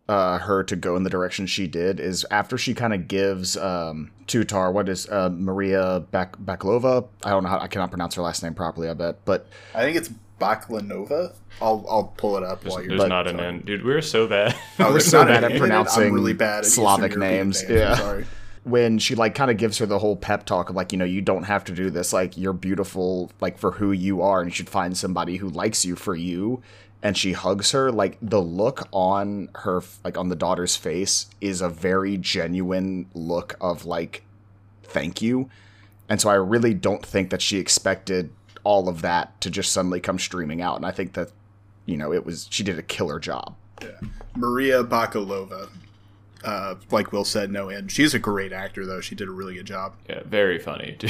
[0.10, 3.56] uh, her to go in the direction she did is after she kind of gives
[3.56, 8.16] um, Tutar what is uh, Maria Bak- Baklova I don't know how I cannot pronounce
[8.16, 10.10] her last name properly I bet but i think it's
[10.40, 13.66] baklanova i'll i'll pull it up while you're There's not an end.
[13.66, 14.56] Dude, we're so bad.
[14.80, 15.60] Oh, We're so bad at end in it?
[15.60, 18.22] pronouncing I'm really bad at Slavic European names, I'm yeah.
[18.64, 21.06] when she like kind of gives her the whole pep talk of like you know
[21.06, 24.50] you don't have to do this like you're beautiful like for who you are and
[24.50, 26.62] you should find somebody who likes you for you
[27.02, 31.62] and she hugs her like the look on her like on the daughter's face is
[31.62, 34.24] a very genuine look of like
[34.84, 35.50] thank you.
[36.10, 38.32] And so i really don't think that she expected
[38.64, 40.76] all of that to just suddenly come streaming out.
[40.76, 41.32] And i think that
[41.86, 43.56] you know it was she did a killer job.
[43.82, 43.92] Yeah.
[44.36, 45.70] maria bakalova
[46.44, 47.92] uh, like Will said, no end.
[47.92, 49.02] She's a great actor, though.
[49.02, 49.94] She did a really good job.
[50.10, 51.10] Yeah, very funny too.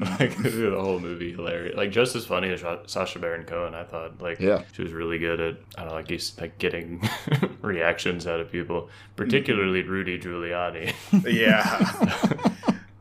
[0.00, 1.76] like the whole movie, hilarious.
[1.76, 3.74] Like just as funny as Sacha Baron Cohen.
[3.74, 4.20] I thought.
[4.20, 4.62] Like, Yeah.
[4.72, 7.02] she was really good at I don't know, like he's like getting
[7.62, 10.92] reactions out of people, particularly Rudy Giuliani.
[11.24, 12.44] Yeah.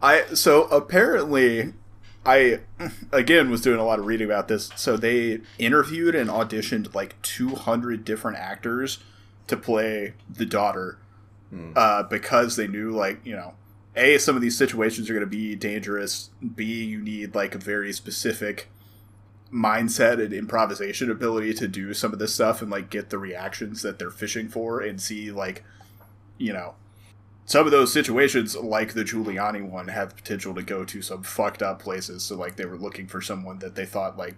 [0.02, 1.74] I so apparently
[2.26, 2.60] I
[3.12, 4.70] again was doing a lot of reading about this.
[4.76, 9.00] So they interviewed and auditioned like 200 different actors
[9.48, 11.00] to play the daughter
[11.76, 13.54] uh, because they knew like you know
[13.96, 16.30] a some of these situations are going to be dangerous.
[16.56, 18.70] B you need like a very specific
[19.52, 23.82] mindset and improvisation ability to do some of this stuff and like get the reactions
[23.82, 25.64] that they're fishing for and see like
[26.38, 26.76] you know
[27.50, 31.64] some of those situations, like the Giuliani one, have potential to go to some fucked
[31.64, 32.22] up places.
[32.22, 34.36] So, like, they were looking for someone that they thought like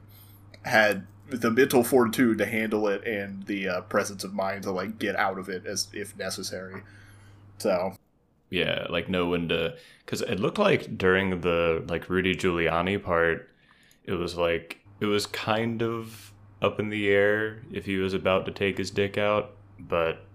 [0.64, 4.98] had the mental fortitude to handle it and the uh, presence of mind to like
[4.98, 6.84] get out of it as if necessary.
[7.62, 7.94] So,
[8.50, 13.50] yeah, like know when to because it looked like during the like Rudy Giuliani part,
[14.06, 18.46] it was like it was kind of up in the air if he was about
[18.46, 20.26] to take his dick out, but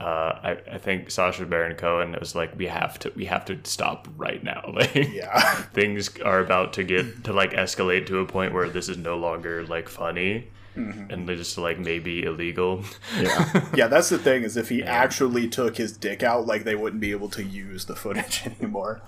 [0.00, 3.58] uh, I, I think Sacha Baron Cohen was like, we have to, we have to
[3.62, 4.60] stop right now.
[4.72, 8.88] Like, yeah, things are about to get to like escalate to a point where this
[8.88, 11.10] is no longer like funny, Mm-hmm.
[11.10, 12.82] and they're just like maybe illegal.
[13.20, 13.66] Yeah.
[13.74, 13.88] yeah.
[13.88, 17.10] That's the thing is if he actually took his dick out, like they wouldn't be
[17.10, 19.02] able to use the footage anymore.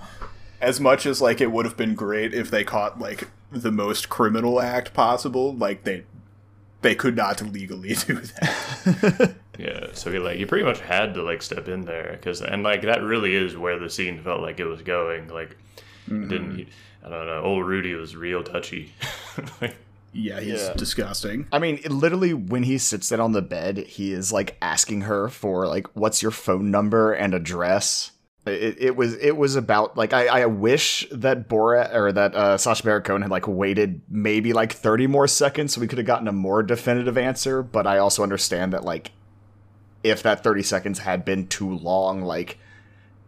[0.60, 4.08] As much as like it would have been great if they caught like the most
[4.08, 6.04] criminal act possible, like they
[6.82, 9.34] they could not legally do that.
[9.58, 12.62] Yeah, so he like he pretty much had to like step in there because and
[12.62, 15.28] like that really is where the scene felt like it was going.
[15.28, 15.56] Like
[16.08, 16.66] it didn't he,
[17.04, 17.40] I don't know.
[17.42, 18.92] Old Rudy was real touchy.
[19.60, 19.76] like,
[20.14, 20.72] Yeah, he's Yeah.
[20.74, 21.46] disgusting.
[21.52, 25.02] I mean, it- literally, when he sits down on the bed, he is like asking
[25.02, 28.12] her for like, "What's your phone number and address?"
[28.46, 32.58] It, it was it was about like I, I wish that Bora or that uh,
[32.58, 36.06] Sacha Baron Cohen had like waited maybe like thirty more seconds so we could have
[36.06, 37.62] gotten a more definitive answer.
[37.62, 39.12] But I also understand that like
[40.02, 42.58] if that thirty seconds had been too long, like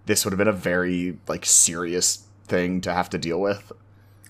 [0.05, 3.73] this would have been a very like serious thing to have to deal with.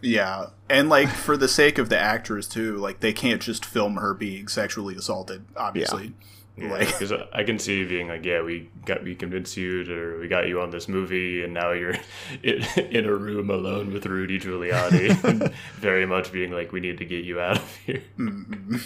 [0.03, 3.97] Yeah, and like for the sake of the actress too, like they can't just film
[3.97, 5.45] her being sexually assaulted.
[5.57, 6.13] Obviously,
[6.59, 10.19] like because I can see you being like, yeah, we got we convinced you, to,
[10.21, 11.95] we got you on this movie, and now you're
[12.43, 17.05] in, in a room alone with Rudy Giuliani, very much being like, we need to
[17.05, 18.03] get you out of here.
[18.19, 18.77] Mm-hmm.
[18.77, 18.79] Uh,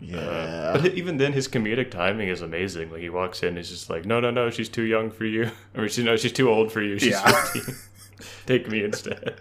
[0.00, 0.78] yeah.
[0.80, 2.90] But even then, his comedic timing is amazing.
[2.90, 5.50] Like he walks in, he's just like, "No, no, no, she's too young for you,
[5.76, 6.98] or she, no, she's too old for you.
[6.98, 7.44] She's Yeah.
[7.44, 7.74] 15.
[8.46, 9.40] Take me instead."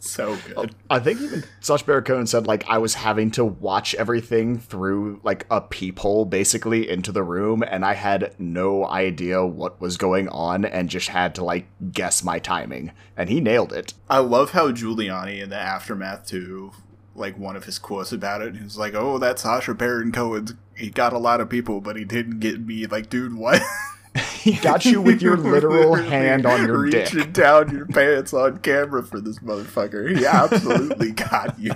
[0.00, 0.74] So oh, good.
[0.88, 5.20] I think even Sacha Baron Cohen said like I was having to watch everything through
[5.22, 10.28] like a peephole basically into the room and I had no idea what was going
[10.28, 13.94] on and just had to like guess my timing and he nailed it.
[14.08, 16.72] I love how Giuliani in the aftermath too,
[17.18, 20.58] like one of his quotes about it, he was like, "Oh, that Sacha Baron Cohen,
[20.76, 23.60] he got a lot of people, but he didn't get me." Like, dude, what?
[24.14, 27.12] He got you with your literal hand on your dick.
[27.12, 30.16] reaching down your pants on camera for this motherfucker.
[30.16, 31.72] He absolutely got you.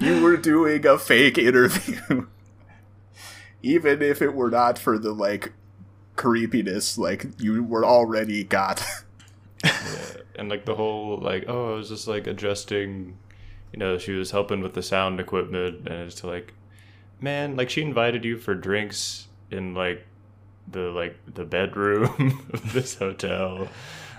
[0.00, 2.26] You were doing a fake interview,
[3.62, 5.52] even if it were not for the like
[6.16, 6.98] creepiness.
[6.98, 8.84] Like you were already got.
[10.36, 13.18] and like the whole like, oh, I was just like adjusting.
[13.72, 16.54] You know, she was helping with the sound equipment, and it's like,
[17.20, 20.04] man, like she invited you for drinks in like
[20.72, 23.68] the like the bedroom of this hotel.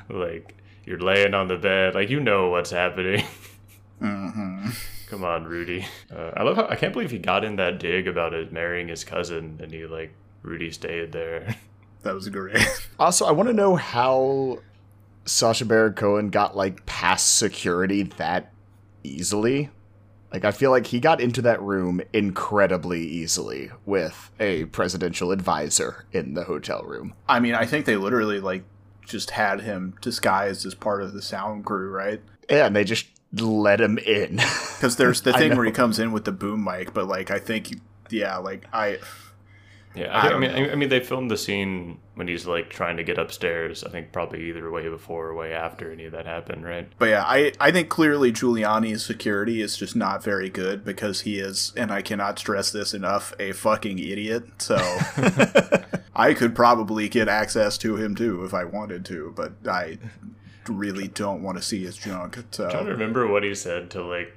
[0.09, 3.25] Like you're laying on the bed, like you know what's happening.
[4.01, 4.69] mm-hmm.
[5.09, 5.85] Come on, Rudy.
[6.13, 8.87] Uh, I love how I can't believe he got in that dig about it marrying
[8.87, 11.55] his cousin, and he like Rudy stayed there.
[12.03, 12.57] That was great.
[12.97, 14.57] Also, I want to know how
[15.25, 18.51] Sacha Baron Cohen got like past security that
[19.03, 19.69] easily.
[20.33, 26.05] Like, I feel like he got into that room incredibly easily with a presidential advisor
[26.11, 27.13] in the hotel room.
[27.27, 28.63] I mean, I think they literally like
[29.05, 32.21] just had him disguised as part of the sound crew, right?
[32.49, 34.39] Yeah, and they just let him in.
[34.81, 37.37] Because there's the thing where he comes in with the boom mic, but like I
[37.37, 37.69] think,
[38.09, 38.97] yeah, like I,
[39.95, 40.71] Yeah, I I, I mean, know.
[40.71, 43.83] I mean, they filmed the scene when he's like trying to get upstairs.
[43.83, 46.87] I think probably either way before or way after any of that happened, right?
[46.97, 51.39] but yeah, I I think clearly Giuliani's security is just not very good because he
[51.39, 54.45] is, and I cannot stress this enough, a fucking idiot.
[54.59, 54.77] So
[56.15, 59.97] I could probably get access to him too if I wanted to, but I
[60.69, 62.37] really don't want to see his junk.
[62.37, 64.33] I'm trying to remember what he said to like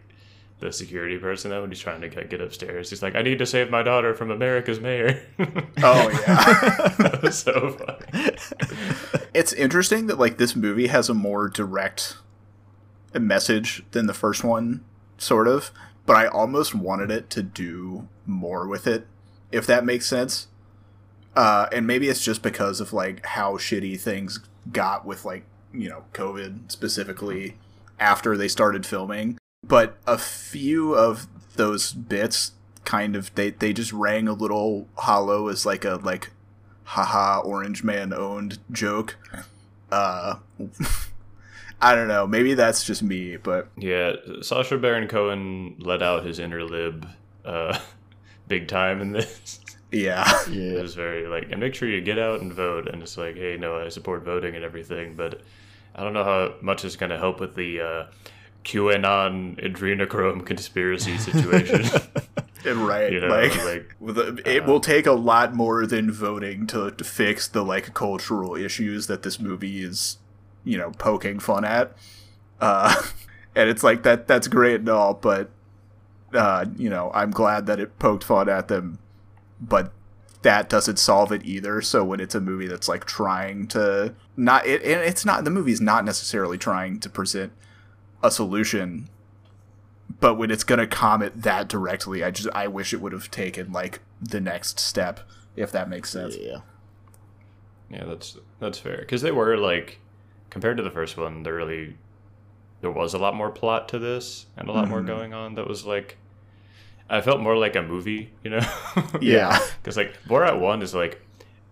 [0.60, 2.90] the security person though when he's trying to get, get upstairs.
[2.90, 5.22] He's like, "I need to save my daughter from America's mayor."
[5.82, 7.18] oh yeah.
[7.22, 8.36] was so funny.
[9.32, 12.16] It's interesting that like this movie has a more direct
[13.12, 14.84] message than the first one,
[15.18, 15.70] sort of.
[16.06, 19.06] But I almost wanted it to do more with it,
[19.50, 20.48] if that makes sense.
[21.34, 24.40] Uh, and maybe it's just because of like how shitty things
[24.70, 27.56] got with like you know COVID specifically
[27.98, 29.38] after they started filming.
[29.68, 32.52] But a few of those bits
[32.84, 36.30] kind of they they just rang a little hollow as like a like
[36.82, 39.16] haha orange man owned joke
[39.90, 40.34] uh
[41.80, 44.12] i don't know maybe that's just me but Yeah,
[44.42, 47.08] Sacha Baron Cohen let out his inner lib
[47.44, 47.78] uh,
[48.48, 49.60] big time in this.
[49.92, 50.82] yeah yeah It Yeah.
[50.82, 52.88] was very like, and make sure you get out and vote.
[52.88, 55.40] And it's like, hey, no, I support voting and everything, but
[55.94, 58.06] I don't know how much is going to help with the uh,
[58.64, 61.84] QAnon adrenochrome conspiracy situation.
[62.72, 63.94] right you know, like, like
[64.46, 69.06] it will take a lot more than voting to, to fix the like cultural issues
[69.06, 70.18] that this movie is
[70.64, 71.94] you know poking fun at
[72.60, 72.94] uh
[73.54, 75.50] and it's like that that's great and all but
[76.32, 78.98] uh you know i'm glad that it poked fun at them
[79.60, 79.92] but
[80.42, 84.66] that doesn't solve it either so when it's a movie that's like trying to not
[84.66, 87.52] it, and it's not the movie's not necessarily trying to present
[88.24, 89.08] a solution
[90.20, 93.70] but when it's gonna comment that directly i just i wish it would have taken
[93.72, 95.20] like the next step
[95.56, 96.58] if that makes sense Yeah.
[97.90, 100.00] yeah, that's that's fair because they were like
[100.50, 101.96] compared to the first one, there really
[102.80, 105.06] there was a lot more plot to this and a lot more Mhm.
[105.06, 105.54] going on.
[105.54, 106.16] That was like
[107.08, 108.60] I felt more like a movie, you know.
[109.20, 111.20] yeah Because like Borat one is like,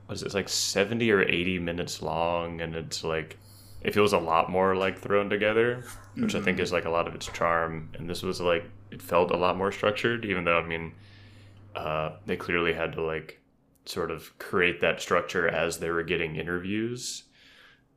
[0.07, 0.27] what is it?
[0.27, 3.37] It's like seventy or eighty minutes long, and it's like
[3.83, 5.85] it feels a lot more like thrown together,
[6.17, 7.91] which I think is like a lot of its charm.
[7.95, 10.93] And this was like it felt a lot more structured, even though I mean,
[11.75, 13.41] uh, they clearly had to like
[13.85, 17.25] sort of create that structure as they were getting interviews.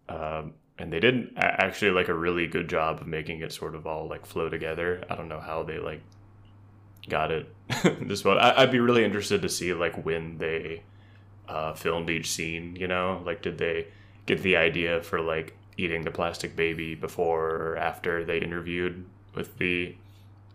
[0.09, 3.87] Um, and they did actually like a really good job of making it sort of
[3.87, 5.03] all like flow together.
[5.09, 6.01] I don't know how they like
[7.07, 7.53] got it
[8.01, 8.37] this one.
[8.37, 10.83] I, I'd be really interested to see like when they
[11.47, 12.75] uh, filmed each scene.
[12.75, 13.87] You know, like did they
[14.25, 19.57] get the idea for like eating the plastic baby before or after they interviewed with
[19.57, 19.95] the,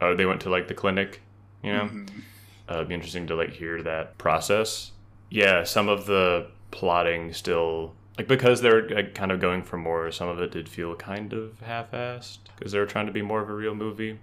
[0.00, 1.20] or they went to like the clinic.
[1.62, 2.08] You know, Mhm.
[2.70, 4.92] uh, it'd be interesting to like hear that process.
[5.28, 10.10] Yeah, some of the plotting still like because they're like, kind of going for more.
[10.10, 13.40] Some of it did feel kind of half-assed because they were trying to be more
[13.42, 14.18] of a real movie.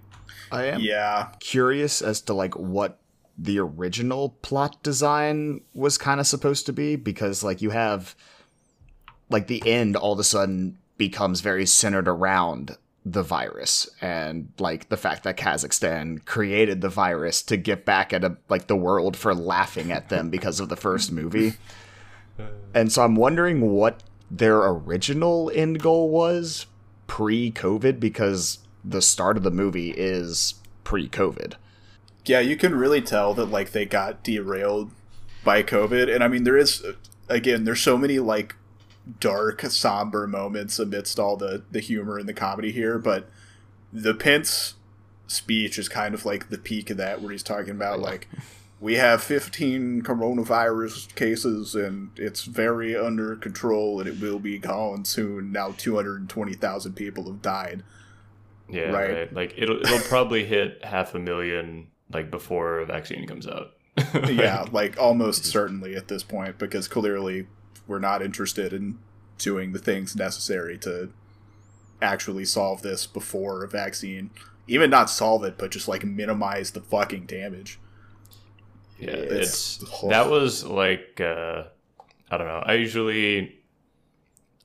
[0.52, 2.98] I am yeah curious as to like what
[3.36, 8.14] the original plot design was kind of supposed to be because like you have
[9.30, 12.76] like the end all of a sudden becomes very centered around
[13.06, 18.22] the virus and like the fact that Kazakhstan created the virus to get back at
[18.24, 21.54] a, like the world for laughing at them because of the first movie.
[22.72, 26.66] And so I'm wondering what their original end goal was
[27.08, 31.54] pre-COVID because the start of the movie is pre-COVID.
[32.26, 34.90] yeah you can really tell that like they got derailed
[35.44, 36.84] by covid and i mean there is
[37.28, 38.54] again there's so many like
[39.20, 43.28] dark somber moments amidst all the the humor and the comedy here but
[43.92, 44.74] the pence
[45.26, 48.28] speech is kind of like the peak of that where he's talking about like
[48.80, 55.04] we have 15 coronavirus cases and it's very under control and it will be gone
[55.04, 57.82] soon now 220000 people have died
[58.70, 59.10] Yeah, Right.
[59.12, 59.32] right.
[59.32, 63.72] Like it'll it'll probably hit half a million like before a vaccine comes out.
[64.30, 67.46] yeah, like almost certainly at this point, because clearly
[67.88, 68.98] we're not interested in
[69.38, 71.10] doing the things necessary to
[72.00, 74.30] actually solve this before a vaccine.
[74.68, 77.80] Even not solve it, but just like minimize the fucking damage.
[78.98, 81.64] Yeah, It's- it's, that was like uh
[82.30, 82.62] I don't know.
[82.64, 83.58] I usually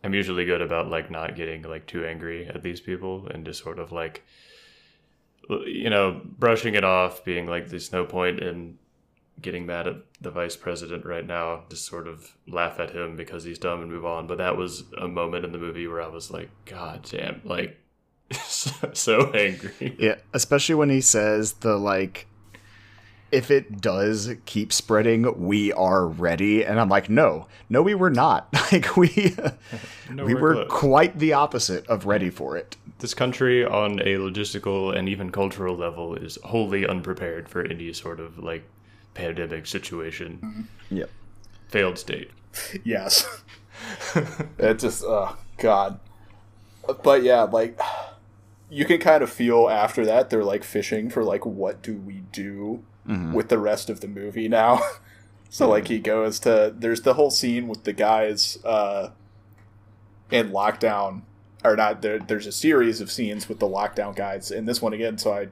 [0.03, 3.63] I'm usually good about like not getting like too angry at these people and just
[3.63, 4.23] sort of like
[5.49, 8.77] you know, brushing it off, being like there's no point in
[9.41, 13.43] getting mad at the vice president right now, just sort of laugh at him because
[13.43, 14.27] he's dumb and move on.
[14.27, 17.77] But that was a moment in the movie where I was like, God damn, like
[18.31, 19.95] so, so angry.
[19.99, 22.27] Yeah, especially when he says the like
[23.31, 26.63] if it does keep spreading, we are ready.
[26.63, 28.47] And I'm like, no, no, we were not.
[28.71, 29.35] Like we
[30.09, 30.69] No, we we're were close.
[30.79, 32.75] quite the opposite of ready for it.
[32.99, 38.19] this country on a logistical and even cultural level is wholly unprepared for any sort
[38.19, 38.63] of like
[39.13, 40.39] pandemic situation.
[40.43, 40.97] Mm-hmm.
[40.97, 41.09] Yep.
[41.69, 42.31] Failed state.
[42.83, 43.41] Yes.
[44.59, 45.99] it just, oh, God.
[47.03, 47.79] But yeah, like,
[48.69, 52.21] you can kind of feel after that they're like fishing for, like, what do we
[52.31, 53.33] do mm-hmm.
[53.33, 54.81] with the rest of the movie now?
[55.53, 56.05] So like he mm-hmm.
[56.05, 59.09] goes to there's the whole scene with the guys uh
[60.31, 61.21] in lockdown
[61.63, 64.93] or not there there's a series of scenes with the lockdown guys and this one
[64.93, 65.49] again so I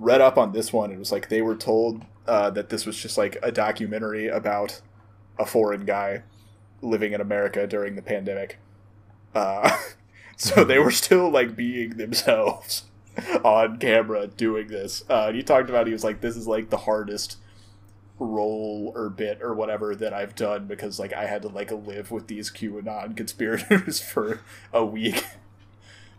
[0.00, 3.00] read up on this one it was like they were told uh, that this was
[3.00, 4.80] just like a documentary about
[5.38, 6.22] a foreign guy
[6.82, 8.58] living in America during the pandemic.
[9.34, 9.76] Uh,
[10.36, 12.84] so they were still like being themselves
[13.44, 15.02] on camera doing this.
[15.08, 17.38] Uh, and he talked about he was like, "This is like the hardest
[18.18, 22.10] role or bit or whatever that I've done because like I had to like live
[22.10, 24.40] with these QAnon conspirators for
[24.72, 25.24] a week."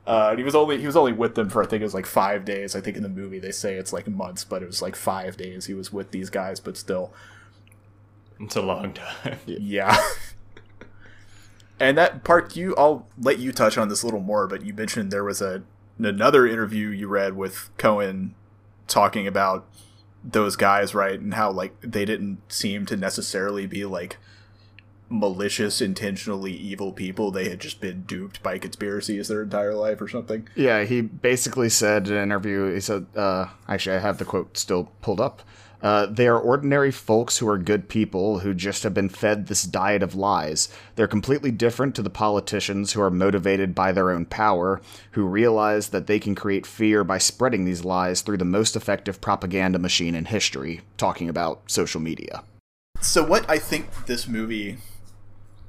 [0.10, 1.94] Uh, and he was only he was only with them for I think it was
[1.94, 2.76] like five days.
[2.76, 5.38] I think in the movie they say it's like months, but it was like five
[5.38, 6.60] days he was with these guys.
[6.60, 7.14] But still,
[8.40, 9.38] It's a long time.
[9.46, 9.96] yeah.
[11.80, 14.74] and that part you I'll let you touch on this a little more, but you
[14.74, 15.62] mentioned there was a
[16.00, 18.34] another interview you read with Cohen
[18.88, 19.68] talking about
[20.24, 21.20] those guys, right?
[21.20, 24.18] And how like they didn't seem to necessarily be like
[25.10, 27.32] malicious, intentionally evil people.
[27.32, 30.48] They had just been duped by conspiracies their entire life or something.
[30.56, 34.58] Yeah, he basically said in an interview, he said, uh, actually, I have the quote
[34.58, 35.42] still pulled up.
[35.82, 39.64] Uh, they are ordinary folks who are good people who just have been fed this
[39.64, 40.68] diet of lies.
[40.96, 44.82] They're completely different to the politicians who are motivated by their own power,
[45.12, 49.22] who realize that they can create fear by spreading these lies through the most effective
[49.22, 52.44] propaganda machine in history, talking about social media.
[53.00, 54.80] So what I think this movie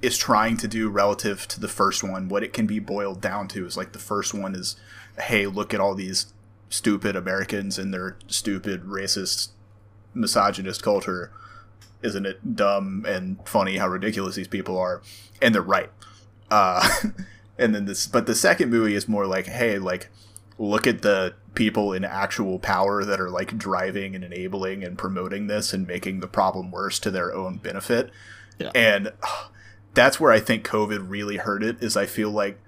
[0.02, 3.48] is trying to do relative to the first one, what it can be boiled down
[3.48, 4.76] to is like the first one is,
[5.18, 6.32] hey, look at all these
[6.70, 9.50] stupid Americans and their stupid racist
[10.14, 11.30] misogynist culture.
[12.02, 15.02] Isn't it dumb and funny how ridiculous these people are?
[15.42, 15.90] And they're right.
[16.50, 16.88] Uh,
[17.58, 20.08] and then this, but the second movie is more like, hey, like,
[20.58, 25.46] look at the people in actual power that are like driving and enabling and promoting
[25.46, 28.10] this and making the problem worse to their own benefit.
[28.58, 28.70] Yeah.
[28.74, 29.12] And
[29.94, 31.82] that's where I think COVID really hurt it.
[31.82, 32.58] Is I feel like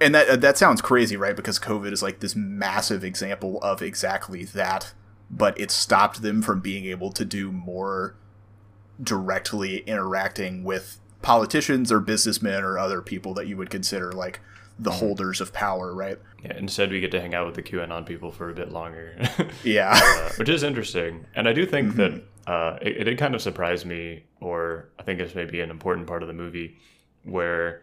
[0.00, 1.36] and that uh, that sounds crazy, right?
[1.36, 4.92] Because COVID is like this massive example of exactly that,
[5.30, 8.14] but it stopped them from being able to do more
[9.02, 14.40] directly interacting with politicians or businessmen or other people that you would consider like
[14.78, 14.98] the mm-hmm.
[14.98, 16.18] holders of power, right?
[16.44, 19.16] Yeah, instead we get to hang out with the QAnon people for a bit longer.
[19.64, 19.98] Yeah.
[20.00, 21.26] uh, which is interesting.
[21.34, 22.26] And I do think that mm-hmm.
[22.46, 26.06] Uh, it, it did kind of surprise me, or I think it's maybe an important
[26.06, 26.76] part of the movie,
[27.24, 27.82] where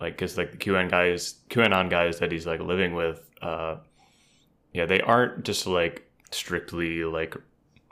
[0.00, 3.76] like because like the QAnon guys, QAnon guys that he's like living with, uh,
[4.72, 7.36] yeah, they aren't just like strictly like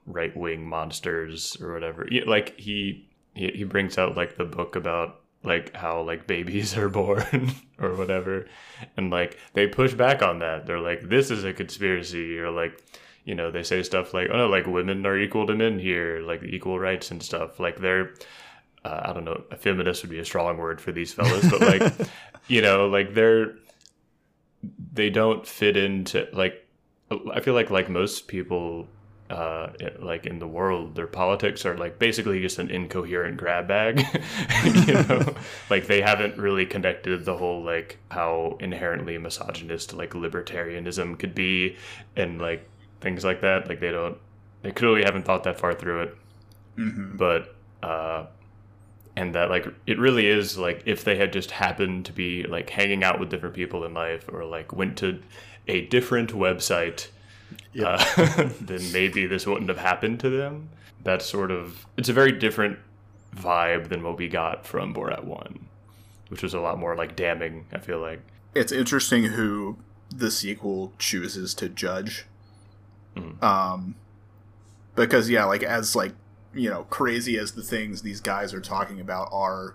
[0.07, 2.07] right wing monsters or whatever.
[2.11, 6.77] Yeah, like he, he he brings out like the book about like how like babies
[6.79, 8.47] are born or whatever
[8.97, 12.81] and like they push back on that they're like this is a conspiracy or like
[13.25, 16.21] you know they say stuff like oh no like women are equal to men here
[16.21, 18.13] like equal rights and stuff like they're
[18.85, 21.61] uh, i don't know a feminist would be a strong word for these fellas but
[21.61, 22.09] like
[22.49, 23.55] you know like they're
[24.93, 26.67] they don't fit into like
[27.33, 28.87] i feel like like most people
[29.33, 33.99] uh, like in the world, their politics are like basically just an incoherent grab bag.
[34.87, 35.35] you know,
[35.71, 41.77] like they haven't really connected the whole like how inherently misogynist like libertarianism could be,
[42.15, 42.69] and like
[43.03, 43.69] things like that.
[43.69, 44.19] Like they don't,
[44.63, 46.17] they clearly haven't thought that far through it.
[46.77, 48.27] hmm But uh,
[49.17, 52.71] and that like it really is like if they had just happened to be like
[52.71, 55.21] hanging out with different people in life, or like went to
[55.69, 57.09] a different website
[57.85, 60.69] uh, then maybe this wouldn't have happened to them.
[61.05, 62.79] That's sort of it's a very different
[63.37, 65.67] vibe than what we got from Borat One,
[66.29, 67.67] which was a lot more like damning.
[67.73, 68.21] I feel like
[68.55, 69.79] It's interesting who
[70.15, 72.27] the sequel chooses to judge.
[73.17, 73.43] Mhm.
[73.43, 73.95] Um,
[74.95, 76.13] because yeah, like as like
[76.55, 79.75] you know crazy as the things these guys are talking about are,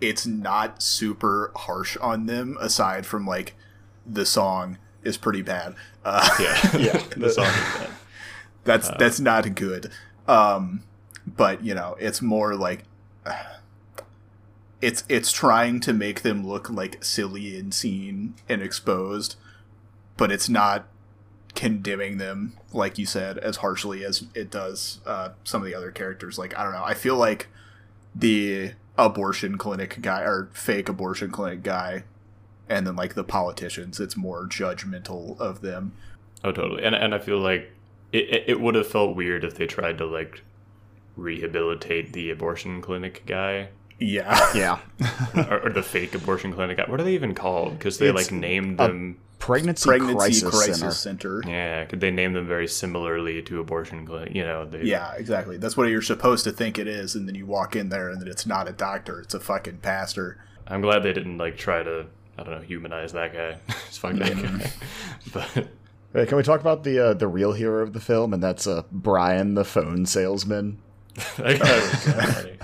[0.00, 2.56] it's not super harsh on them.
[2.60, 3.54] Aside from like
[4.06, 5.74] the song is pretty bad.
[6.04, 7.02] Uh, yeah, Yeah.
[7.16, 7.90] the song is bad.
[8.64, 9.90] that's that's not good.
[10.28, 10.82] Um,
[11.26, 12.84] but you know, it's more like
[14.80, 19.36] it's it's trying to make them look like silly and seen and exposed,
[20.16, 20.86] but it's not
[21.54, 25.90] condemning them like you said as harshly as it does uh, some of the other
[25.90, 26.38] characters.
[26.38, 27.48] Like I don't know, I feel like
[28.14, 32.04] the abortion clinic guy or fake abortion clinic guy,
[32.68, 35.92] and then like the politicians, it's more judgmental of them.
[36.44, 36.84] Oh, totally.
[36.84, 37.70] And and I feel like
[38.12, 40.42] it it, it would have felt weird if they tried to like
[41.16, 44.52] rehabilitate the abortion clinic guy Yeah.
[44.54, 44.78] Yeah.
[45.34, 46.78] or, or the fake abortion clinic.
[46.78, 46.84] Guy.
[46.88, 47.78] What are they even called?
[47.78, 49.18] Because they It's like named them.
[49.40, 51.42] Pregnancy, Pregnancy Crisis, Crisis, Center.
[51.42, 51.50] Center.
[51.50, 54.34] Yeah, could they name them very similarly to abortion clinic?
[54.34, 55.56] You know, they, Yeah, exactly.
[55.56, 58.20] That's what you're supposed to think it is, and then you walk in there and
[58.20, 60.38] then it's not a doctor, it's a fucking pastor.
[60.68, 62.06] I'm glad they didn't like try to
[62.38, 63.56] I don't know humanize that guy.
[63.88, 64.70] It's fuck that guy.
[65.32, 65.68] but
[66.12, 68.66] Hey, can we talk about the uh, the real hero of the film, and that's
[68.66, 70.78] uh, Brian, the phone salesman?
[71.36, 72.58] that guy was funny.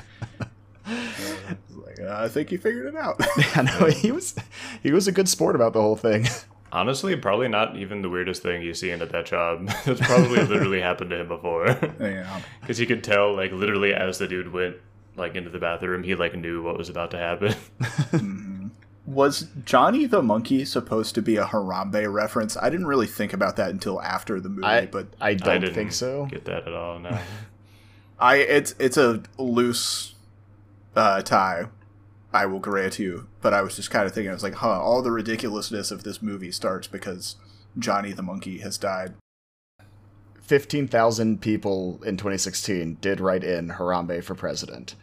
[0.89, 3.17] It's like, uh, I think he figured it out.
[3.57, 4.35] I know he was
[4.83, 6.27] he was a good sport about the whole thing.
[6.73, 9.67] Honestly, probably not even the weirdest thing you see into that job.
[9.85, 11.67] That's probably literally happened to him before.
[12.01, 12.41] yeah.
[12.61, 14.77] Because you could tell, like, literally as the dude went,
[15.17, 18.73] like, into the bathroom, he, like, knew what was about to happen.
[19.07, 22.57] Was Johnny the monkey supposed to be a Harambe reference?
[22.57, 25.61] I didn't really think about that until after the movie, I but I I don't
[25.61, 26.27] didn't think so.
[26.27, 27.17] get that at all, no.
[28.19, 30.17] I it's it's a loose
[30.97, 31.67] uh, tie.
[32.33, 34.83] I will grant you, but I was just kind of thinking, I was like, huh,
[34.83, 37.37] all the ridiculousness of this movie starts because
[37.79, 39.15] Johnny the monkey has died.
[40.43, 44.97] Fifteen thousand people in 2016 did write in Harambe for president.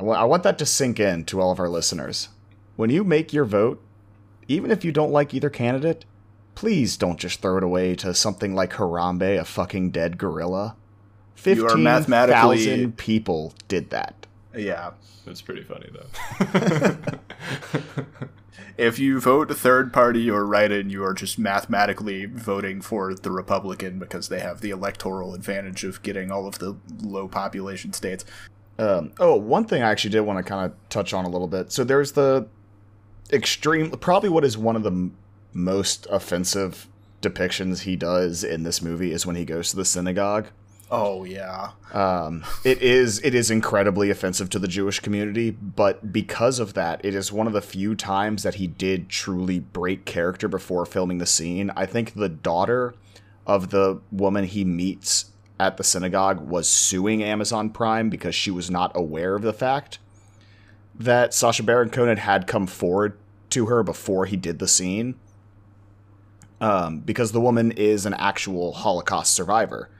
[0.00, 2.30] I want that to sink in to all of our listeners.
[2.74, 3.80] When you make your vote,
[4.48, 6.04] even if you don't like either candidate,
[6.56, 10.74] please don't just throw it away to something like Harambe, a fucking dead gorilla.
[11.36, 14.15] 15,000 mathematically- people did that.
[14.56, 14.92] Yeah.
[15.24, 17.08] That's pretty funny, though.
[18.78, 23.14] If you vote a third party or write in, you are just mathematically voting for
[23.14, 27.94] the Republican because they have the electoral advantage of getting all of the low population
[27.94, 28.26] states.
[28.78, 31.48] Um, oh, one thing I actually did want to kind of touch on a little
[31.48, 31.72] bit.
[31.72, 32.48] So there's the
[33.32, 35.16] extreme, probably what is one of the m-
[35.54, 36.86] most offensive
[37.22, 40.48] depictions he does in this movie is when he goes to the synagogue.
[40.90, 41.72] Oh yeah.
[41.92, 47.04] Um, it is it is incredibly offensive to the Jewish community, but because of that,
[47.04, 51.18] it is one of the few times that he did truly break character before filming
[51.18, 51.72] the scene.
[51.76, 52.94] I think the daughter
[53.46, 58.70] of the woman he meets at the synagogue was suing Amazon Prime because she was
[58.70, 59.98] not aware of the fact
[60.94, 63.18] that Sacha Baron Cohen had come forward
[63.50, 65.16] to her before he did the scene.
[66.60, 69.90] Um, because the woman is an actual Holocaust survivor.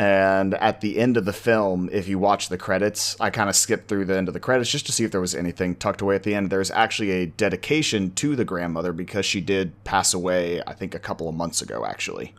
[0.00, 3.54] And at the end of the film, if you watch the credits, I kind of
[3.54, 6.00] skipped through the end of the credits just to see if there was anything tucked
[6.00, 6.48] away at the end.
[6.48, 10.98] There's actually a dedication to the grandmother because she did pass away, I think, a
[10.98, 12.34] couple of months ago, actually.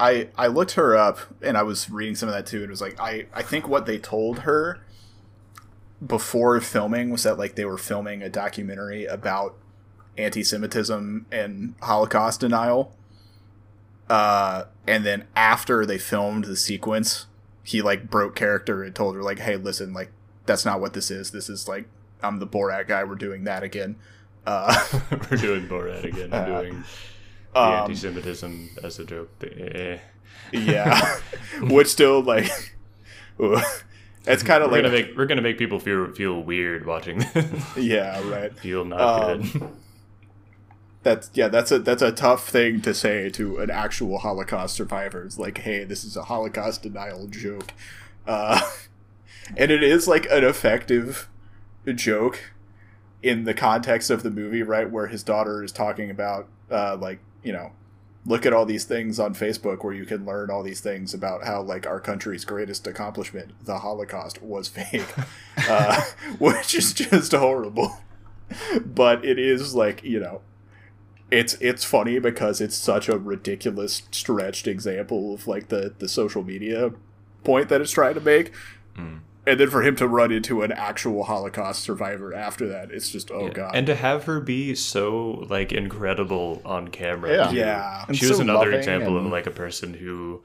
[0.00, 2.56] I I looked her up and I was reading some of that too.
[2.56, 4.80] And it was like I I think what they told her
[6.04, 9.58] before filming was that like they were filming a documentary about
[10.16, 12.96] anti-Semitism and Holocaust denial.
[14.08, 17.26] Uh, and then after they filmed the sequence,
[17.62, 20.10] he like broke character and told her like, "Hey, listen, like
[20.46, 21.30] that's not what this is.
[21.30, 21.86] This is like
[22.22, 23.02] I'm the Borat guy.
[23.04, 23.96] We're doing that again."
[24.46, 24.76] Uh,
[25.30, 26.34] We're doing Borat again.
[26.34, 26.84] I'm doing
[27.54, 29.30] the um, anti-Semitism as a joke.
[29.42, 29.98] Eh.
[30.52, 31.18] yeah,
[31.62, 32.50] which still like,
[34.26, 37.76] it's kind of like gonna make we're gonna make people feel feel weird watching this.
[37.78, 38.54] yeah, right.
[38.58, 39.70] feel not Um, good.
[41.04, 45.22] That's yeah, that's a that's a tough thing to say to an actual Holocaust survivor.
[45.22, 47.72] It's like, hey, this is a Holocaust denial joke,
[48.26, 48.60] uh,
[49.56, 51.28] and it is like an effective
[51.94, 52.40] joke
[53.22, 54.90] in the context of the movie, right?
[54.90, 57.72] Where his daughter is talking about, uh, like, you know,
[58.26, 61.44] look at all these things on Facebook where you can learn all these things about
[61.44, 65.06] how like our country's greatest accomplishment, the Holocaust, was fake,
[65.68, 66.00] uh,
[66.38, 67.98] which is just horrible.
[68.84, 70.40] But it is like you know,
[71.34, 76.44] it's it's funny because it's such a ridiculous stretched example of like the the social
[76.44, 76.92] media
[77.42, 78.52] point that it's trying to make.
[79.46, 83.30] And then for him to run into an actual Holocaust survivor after that, it's just
[83.30, 83.74] oh god.
[83.74, 87.34] And to have her be so like incredible on camera.
[87.34, 87.50] Yeah.
[87.50, 87.56] too.
[87.56, 88.04] Yeah.
[88.08, 90.44] And She was so another loving example of like a person who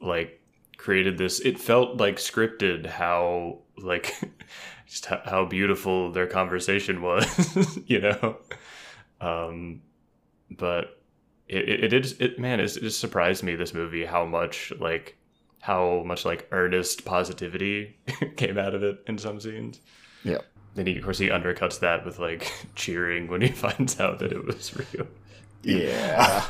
[0.00, 0.40] like
[0.76, 4.14] created this it felt like scripted how like
[4.86, 8.36] just how, how beautiful their conversation was, you know.
[9.20, 9.80] Um
[10.50, 11.00] but
[11.48, 14.72] it it, it is it man it, it just surprised me this movie how much
[14.78, 15.16] like
[15.60, 17.96] how much like earnest positivity
[18.36, 19.80] came out of it in some scenes.
[20.22, 20.38] Yeah.
[20.76, 24.30] Then he, of course, he undercuts that with like cheering when he finds out that
[24.32, 25.06] it was real.
[25.62, 26.46] Yeah.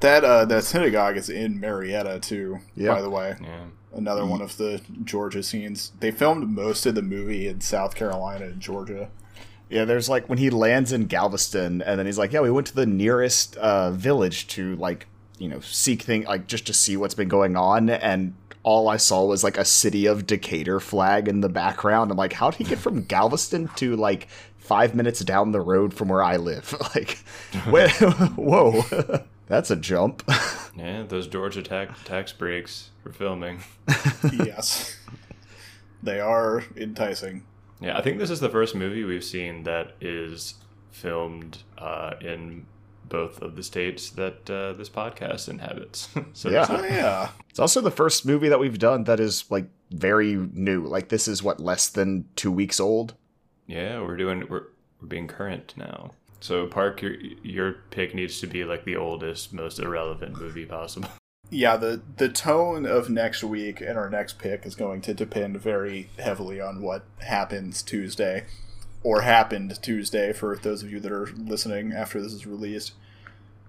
[0.00, 2.58] That uh, that synagogue is in Marietta too.
[2.74, 2.94] Yeah.
[2.94, 5.92] By the way, Yeah, another one of the Georgia scenes.
[6.00, 9.10] They filmed most of the movie in South Carolina and Georgia.
[9.68, 12.68] Yeah, there's like when he lands in Galveston, and then he's like, "Yeah, we went
[12.68, 15.06] to the nearest uh, village to like,
[15.38, 18.96] you know, seek thing like just to see what's been going on." And all I
[18.96, 22.10] saw was like a city of Decatur flag in the background.
[22.10, 26.08] I'm like, how'd he get from Galveston to like five minutes down the road from
[26.08, 26.74] where I live?
[26.94, 27.18] like,
[27.70, 27.88] where,
[28.36, 28.82] whoa,
[29.46, 30.22] that's a jump.
[30.76, 33.62] Yeah, those Georgia tax tax breaks for filming.
[34.32, 34.96] yes.
[36.02, 37.44] They are enticing.
[37.80, 40.54] Yeah, I think this is the first movie we've seen that is
[40.90, 42.66] filmed uh, in
[43.08, 46.08] both of the states that uh, this podcast inhabits.
[46.32, 46.66] so Yeah.
[46.68, 47.28] Oh, yeah.
[47.50, 50.84] It's also the first movie that we've done that is like very new.
[50.84, 53.14] Like this is what less than two weeks old.
[53.66, 54.64] yeah, we're doing we're
[55.00, 56.12] we're being current now.
[56.40, 61.08] So Park, your your pick needs to be like the oldest, most irrelevant movie possible.
[61.50, 65.60] Yeah, the the tone of next week and our next pick is going to depend
[65.60, 68.44] very heavily on what happens Tuesday,
[69.02, 72.92] or happened Tuesday for those of you that are listening after this is released.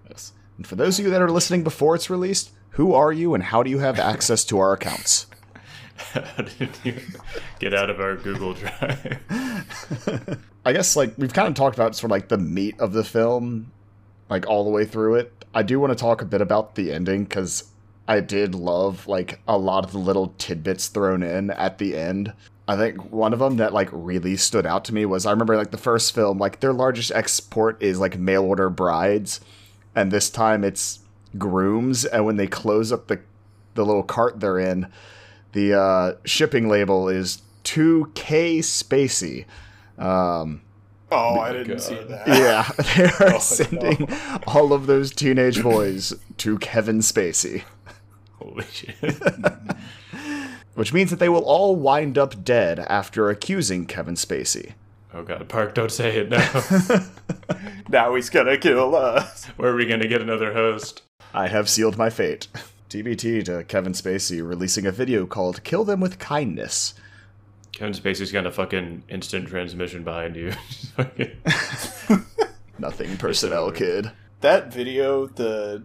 [0.10, 0.34] Yes.
[0.58, 3.44] And for those of you that are listening before it's released, who are you and
[3.44, 5.28] how do you have access to our accounts?
[6.14, 6.96] How did you
[7.60, 9.20] get out of our Google Drive?
[10.66, 13.04] I guess like we've kind of talked about sort of like the meat of the
[13.04, 13.72] film,
[14.30, 15.46] like all the way through it.
[15.54, 17.72] I do want to talk a bit about the ending because
[18.08, 22.34] I did love like a lot of the little tidbits thrown in at the end.
[22.68, 25.56] I think one of them that like really stood out to me was I remember
[25.56, 29.40] like the first film, like their largest export is like mail order brides,
[29.96, 31.00] and this time it's
[31.38, 32.06] grooms.
[32.06, 33.22] And when they close up the
[33.76, 34.88] the little cart they're in,
[35.54, 39.46] the uh, shipping label is 2K Spacey.
[39.98, 40.62] Um,
[41.12, 41.82] Oh, oh, I didn't God.
[41.82, 42.28] see that.
[42.28, 44.10] yeah, they are Oh, sending
[44.46, 47.64] all of those teenage boys to Kevin Spacey,
[48.40, 48.96] Holy shit!
[50.76, 54.74] which means that they will all wind up dead after accusing Kevin Spacey.
[55.14, 57.06] Oh god, Park, don't say it now.
[57.90, 59.46] Now he's gonna kill us.
[59.56, 61.04] Where are we gonna get another host?
[61.34, 62.48] I have sealed my fate.
[62.90, 66.94] TBT to Kevin Spacey releasing a video called Kill Them with Kindness.
[67.78, 70.52] Kevin Spacey's got a fucking instant transmission behind you.
[72.80, 74.10] Nothing personnel, kid.
[74.42, 75.84] That video, the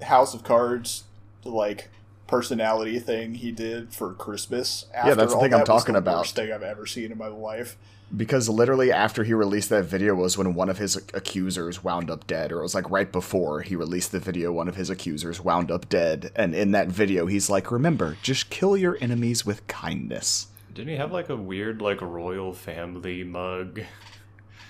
[0.00, 1.04] House of Cards,
[1.44, 1.90] like
[2.26, 4.86] personality thing he did for Christmas.
[4.94, 6.20] After that's the all thing I'm that was talking the about.
[6.20, 7.76] Worst thing I've ever seen in my life.
[8.16, 12.26] Because literally after he released that video was when one of his accusers wound up
[12.26, 15.38] dead, or it was like right before he released the video, one of his accusers
[15.44, 16.32] wound up dead.
[16.34, 20.46] And in that video, he's like, Remember, just kill your enemies with kindness.
[20.78, 23.80] Didn't he have like a weird like royal family mug?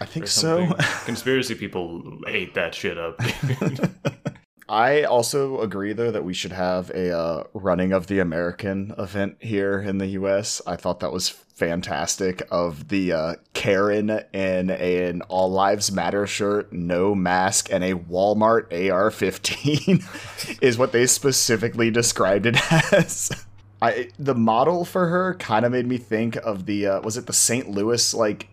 [0.00, 0.66] I think so.
[1.04, 3.20] Conspiracy people ate that shit up.
[4.70, 9.36] I also agree, though, that we should have a uh, running of the American event
[9.40, 10.62] here in the U.S.
[10.66, 12.40] I thought that was fantastic.
[12.50, 18.72] Of the uh, Karen in an All Lives Matter shirt, no mask, and a Walmart
[18.72, 22.56] AR-15 is what they specifically described it
[22.94, 23.44] as.
[23.80, 27.26] I the model for her kind of made me think of the uh, was it
[27.26, 27.68] the St.
[27.70, 28.48] Louis like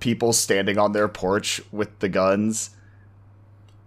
[0.00, 2.70] people standing on their porch with the guns.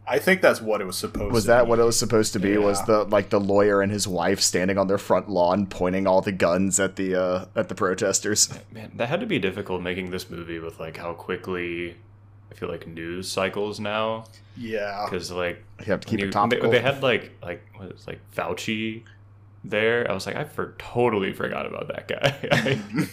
[0.08, 1.34] I think that's what it was supposed to.
[1.34, 1.70] Was to that be.
[1.70, 2.58] what it was supposed to be?
[2.58, 6.20] Was the like the lawyer and his wife standing on their front lawn pointing all
[6.22, 8.50] the guns at the uh at the protesters?
[8.74, 11.96] Man, that had to be difficult making this movie with like how quickly
[12.52, 14.26] I feel like news cycles now
[14.58, 15.06] Yeah.
[15.10, 16.70] because like You have to keep when it topical.
[16.70, 19.04] They, they had like like what is it, like Fauci
[19.64, 20.10] there.
[20.10, 22.38] I was like, I for totally forgot about that guy.
[22.52, 23.08] I,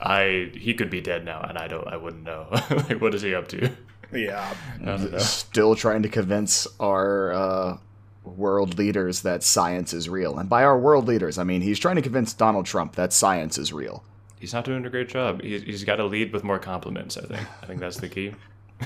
[0.00, 1.86] I he could be dead now, and I don't.
[1.86, 2.48] I wouldn't know.
[2.70, 3.70] like, what is he up to?
[4.12, 4.54] Yeah.
[4.80, 5.18] I don't know.
[5.18, 7.78] Still trying to convince our uh
[8.24, 10.38] world leaders that science is real.
[10.38, 13.58] And by our world leaders, I mean he's trying to convince Donald Trump that science
[13.58, 14.04] is real.
[14.38, 15.42] He's not doing a great job.
[15.42, 17.16] He's, he's got to lead with more compliments.
[17.16, 17.48] I think.
[17.62, 18.34] I think that's the key.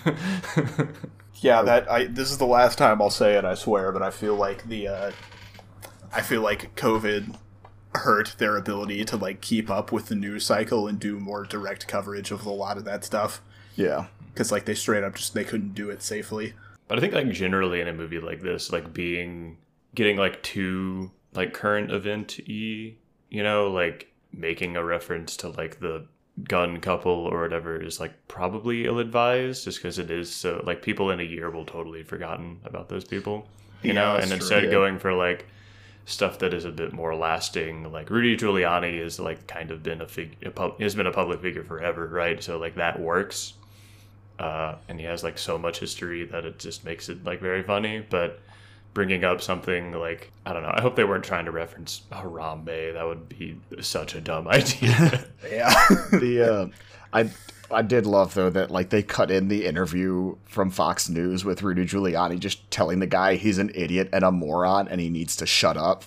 [1.40, 4.10] Yeah, that I this is the last time I'll say it, I swear, but I
[4.10, 5.12] feel like the uh
[6.12, 7.36] I feel like COVID
[7.94, 11.88] hurt their ability to like keep up with the news cycle and do more direct
[11.88, 13.40] coverage of a lot of that stuff
[13.76, 14.06] Yeah.
[14.34, 16.52] cuz like they straight up just they couldn't do it safely.
[16.86, 19.56] But I think like generally in a movie like this, like being
[19.94, 22.94] getting like too like current event y,
[23.30, 26.06] you know, like making a reference to like the
[26.46, 30.82] gun couple or whatever is like probably ill advised just because it is so like
[30.82, 33.48] people in a year will totally forgotten about those people.
[33.82, 34.70] You Yeah, know, that's and true, instead yeah.
[34.70, 35.46] going for like
[36.08, 40.00] stuff that is a bit more lasting, like Rudy Giuliani is like kind of been
[40.00, 42.42] a fig a pub- has been a public figure forever, right?
[42.42, 43.54] So like that works
[44.38, 47.62] uh, and he has like so much history that it just makes it like very
[47.62, 48.04] funny.
[48.08, 48.40] But
[48.94, 52.94] bringing up something like I don't know, I hope they weren't trying to reference Harambe.
[52.94, 55.26] That would be such a dumb idea.
[55.50, 55.72] Yeah.
[56.12, 56.66] the uh,
[57.12, 57.30] I
[57.70, 61.62] I did love though that like they cut in the interview from Fox News with
[61.62, 65.36] Rudy Giuliani just telling the guy he's an idiot and a moron and he needs
[65.36, 66.04] to shut up.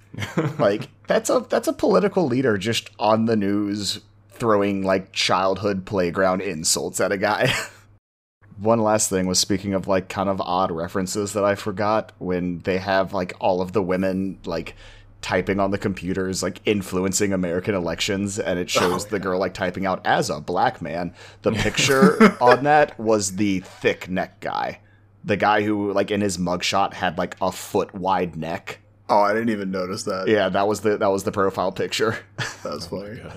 [0.58, 4.00] like that's a that's a political leader just on the news
[4.30, 7.52] throwing like childhood playground insults at a guy.
[8.58, 12.58] One last thing was speaking of like kind of odd references that I forgot when
[12.60, 14.74] they have like all of the women like
[15.20, 19.54] typing on the computers like influencing American elections and it shows Oh, the girl like
[19.54, 21.12] typing out as a black man.
[21.42, 24.80] The picture on that was the thick neck guy.
[25.24, 28.78] The guy who like in his mugshot had like a foot wide neck.
[29.10, 30.28] Oh, I didn't even notice that.
[30.28, 32.18] Yeah, that was the that was the profile picture.
[32.62, 33.20] That was oh funny.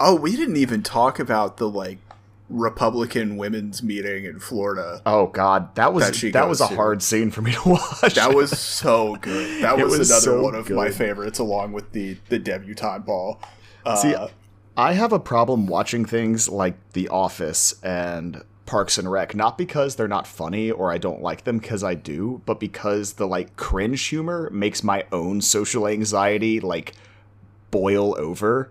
[0.00, 1.98] Oh, we didn't even talk about the like
[2.54, 5.02] Republican women's meeting in Florida.
[5.04, 6.74] Oh god, that was That that was a to.
[6.74, 8.14] hard scene for me to watch.
[8.14, 9.62] That was so good.
[9.62, 13.40] That was, was another so one of my favorites, along with the the debutante ball.
[13.84, 14.14] Uh, See,
[14.76, 19.96] I have a problem watching things like The Office and Parks and Rec, not because
[19.96, 23.56] they're not funny or I don't like them, because I do, but because the like
[23.56, 26.94] cringe humor makes my own social anxiety like
[27.70, 28.70] boil over.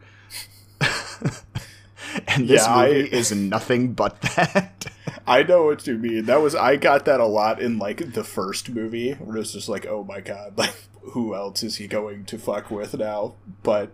[2.27, 4.85] and this Yeah, I- movie is nothing but that.
[5.27, 6.25] I know what you mean.
[6.25, 9.69] That was I got that a lot in like the first movie, where it's just
[9.69, 13.35] like, oh my god, like who else is he going to fuck with now?
[13.63, 13.91] But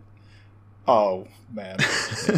[0.87, 1.77] oh man,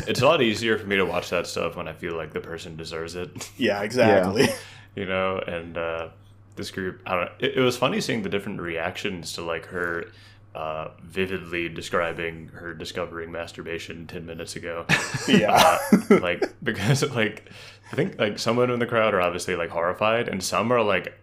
[0.07, 2.41] it's a lot easier for me to watch that stuff when I feel like the
[2.41, 4.47] person deserves it, yeah, exactly.
[4.95, 5.37] you know.
[5.39, 6.09] And uh,
[6.55, 7.31] this group, I don't.
[7.39, 10.05] It, it was funny seeing the different reactions to like her
[10.53, 14.85] uh, vividly describing her discovering masturbation ten minutes ago.
[15.27, 15.77] Yeah,
[16.09, 17.49] like because like
[17.91, 21.13] I think like someone in the crowd are obviously like horrified, and some are like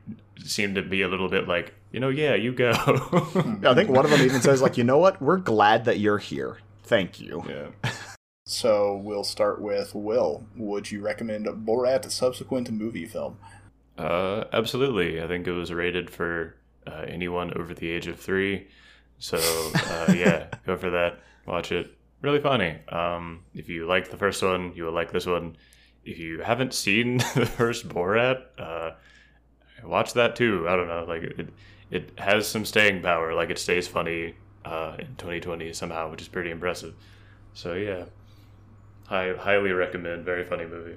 [0.44, 2.70] seem to be a little bit like you know yeah you go.
[2.76, 5.20] I think one of them even says like, "You know what?
[5.20, 6.58] We're glad that you're here.
[6.84, 7.90] Thank you." yeah.
[8.44, 10.46] so we'll start with Will.
[10.56, 13.38] Would you recommend Borat a subsequent movie film?
[13.98, 15.20] Uh, absolutely.
[15.20, 16.54] I think it was rated for
[16.86, 18.68] uh, anyone over the age of three.
[19.18, 21.20] So uh, yeah, go for that.
[21.46, 21.94] Watch it.
[22.22, 22.78] Really funny.
[22.88, 25.56] Um, if you liked the first one, you will like this one.
[26.04, 28.92] If you haven't seen the first Borat, uh,
[29.84, 30.66] watch that too.
[30.68, 31.04] I don't know.
[31.06, 31.48] Like it,
[31.90, 33.34] it has some staying power.
[33.34, 36.94] Like it stays funny uh, in 2020 somehow, which is pretty impressive.
[37.54, 38.04] So yeah,
[39.10, 40.24] I highly recommend.
[40.24, 40.96] Very funny movie.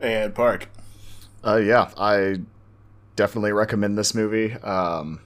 [0.00, 0.68] And Park.
[1.44, 2.40] Uh, yeah, I
[3.16, 4.52] definitely recommend this movie.
[4.54, 5.20] Um,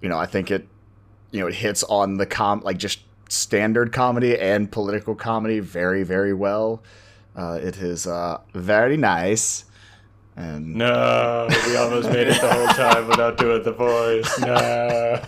[0.00, 0.66] you know, I think it,
[1.30, 6.02] you know, it hits on the com like just standard comedy and political comedy very,
[6.02, 6.82] very well.
[7.36, 9.64] Uh, it is uh, very nice,
[10.36, 14.38] and No, we almost made it the whole time without doing the voice.
[14.40, 15.22] No.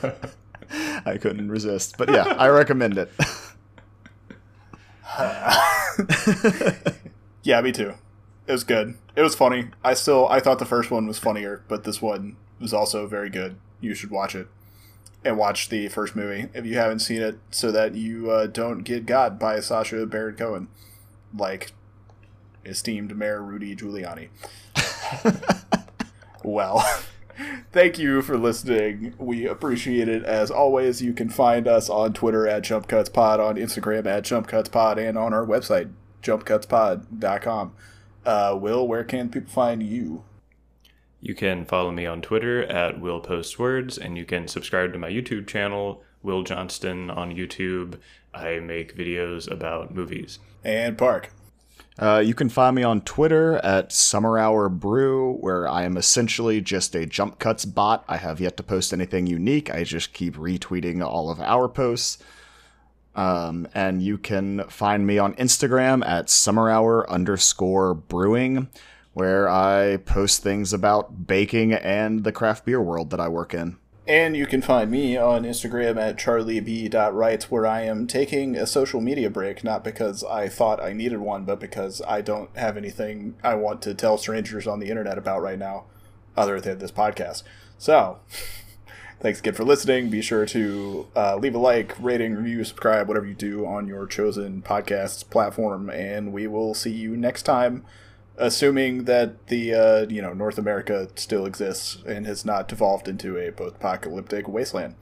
[1.04, 1.96] I couldn't resist.
[1.98, 3.10] But yeah, I recommend it.
[7.42, 7.94] Yeah, me too.
[8.46, 8.94] It was good.
[9.16, 9.68] It was funny.
[9.84, 13.30] I still I thought the first one was funnier, but this one was also very
[13.30, 13.56] good.
[13.80, 14.48] You should watch it
[15.24, 18.82] and watch the first movie if you haven't seen it, so that you uh, don't
[18.82, 20.68] get got by Sacha Baron Cohen,
[21.36, 21.72] like
[22.64, 24.28] esteemed Mayor Rudy Giuliani.
[26.44, 26.84] well,
[27.72, 29.14] thank you for listening.
[29.18, 31.02] We appreciate it as always.
[31.02, 35.46] You can find us on Twitter at JumpCutsPod, on Instagram at JumpCutsPod, and on our
[35.46, 35.92] website,
[36.22, 37.72] jumpcutspod.com.
[38.24, 40.24] Uh, Will, where can people find you?
[41.24, 44.98] You can follow me on Twitter at Will Post Words, and you can subscribe to
[44.98, 48.00] my YouTube channel, Will Johnston on YouTube.
[48.34, 50.40] I make videos about movies.
[50.64, 51.30] And Park.
[51.96, 56.60] Uh, you can find me on Twitter at Summer Hour Brew, where I am essentially
[56.60, 58.04] just a jump cuts bot.
[58.08, 59.72] I have yet to post anything unique.
[59.72, 62.18] I just keep retweeting all of our posts.
[63.14, 68.68] Um, and you can find me on Instagram at Summer Hour underscore Brewing,
[69.14, 73.76] where I post things about baking and the craft beer world that I work in.
[74.06, 79.00] And you can find me on Instagram at charlieb.writes, where I am taking a social
[79.00, 83.36] media break, not because I thought I needed one, but because I don't have anything
[83.44, 85.84] I want to tell strangers on the internet about right now,
[86.36, 87.44] other than this podcast.
[87.78, 88.18] So,
[89.20, 90.10] thanks again for listening.
[90.10, 94.08] Be sure to uh, leave a like, rating, review, subscribe, whatever you do on your
[94.08, 97.84] chosen podcast platform, and we will see you next time
[98.36, 103.38] assuming that the uh, you know North America still exists and has not devolved into
[103.38, 104.94] a post-apocalyptic wasteland.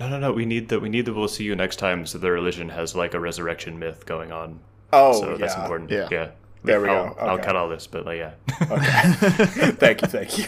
[0.00, 0.32] No, no, no.
[0.32, 2.06] We need the we need the we'll see you next time.
[2.06, 4.60] So the religion has like a resurrection myth going on.
[4.92, 5.36] Oh, so yeah.
[5.36, 5.90] that's important.
[5.90, 6.08] Yeah.
[6.10, 6.30] Yeah.
[6.64, 7.20] There we I'll, go.
[7.20, 8.32] I'll cut all this, but like, yeah.
[8.62, 9.72] Okay.
[9.72, 10.44] thank you, thank you.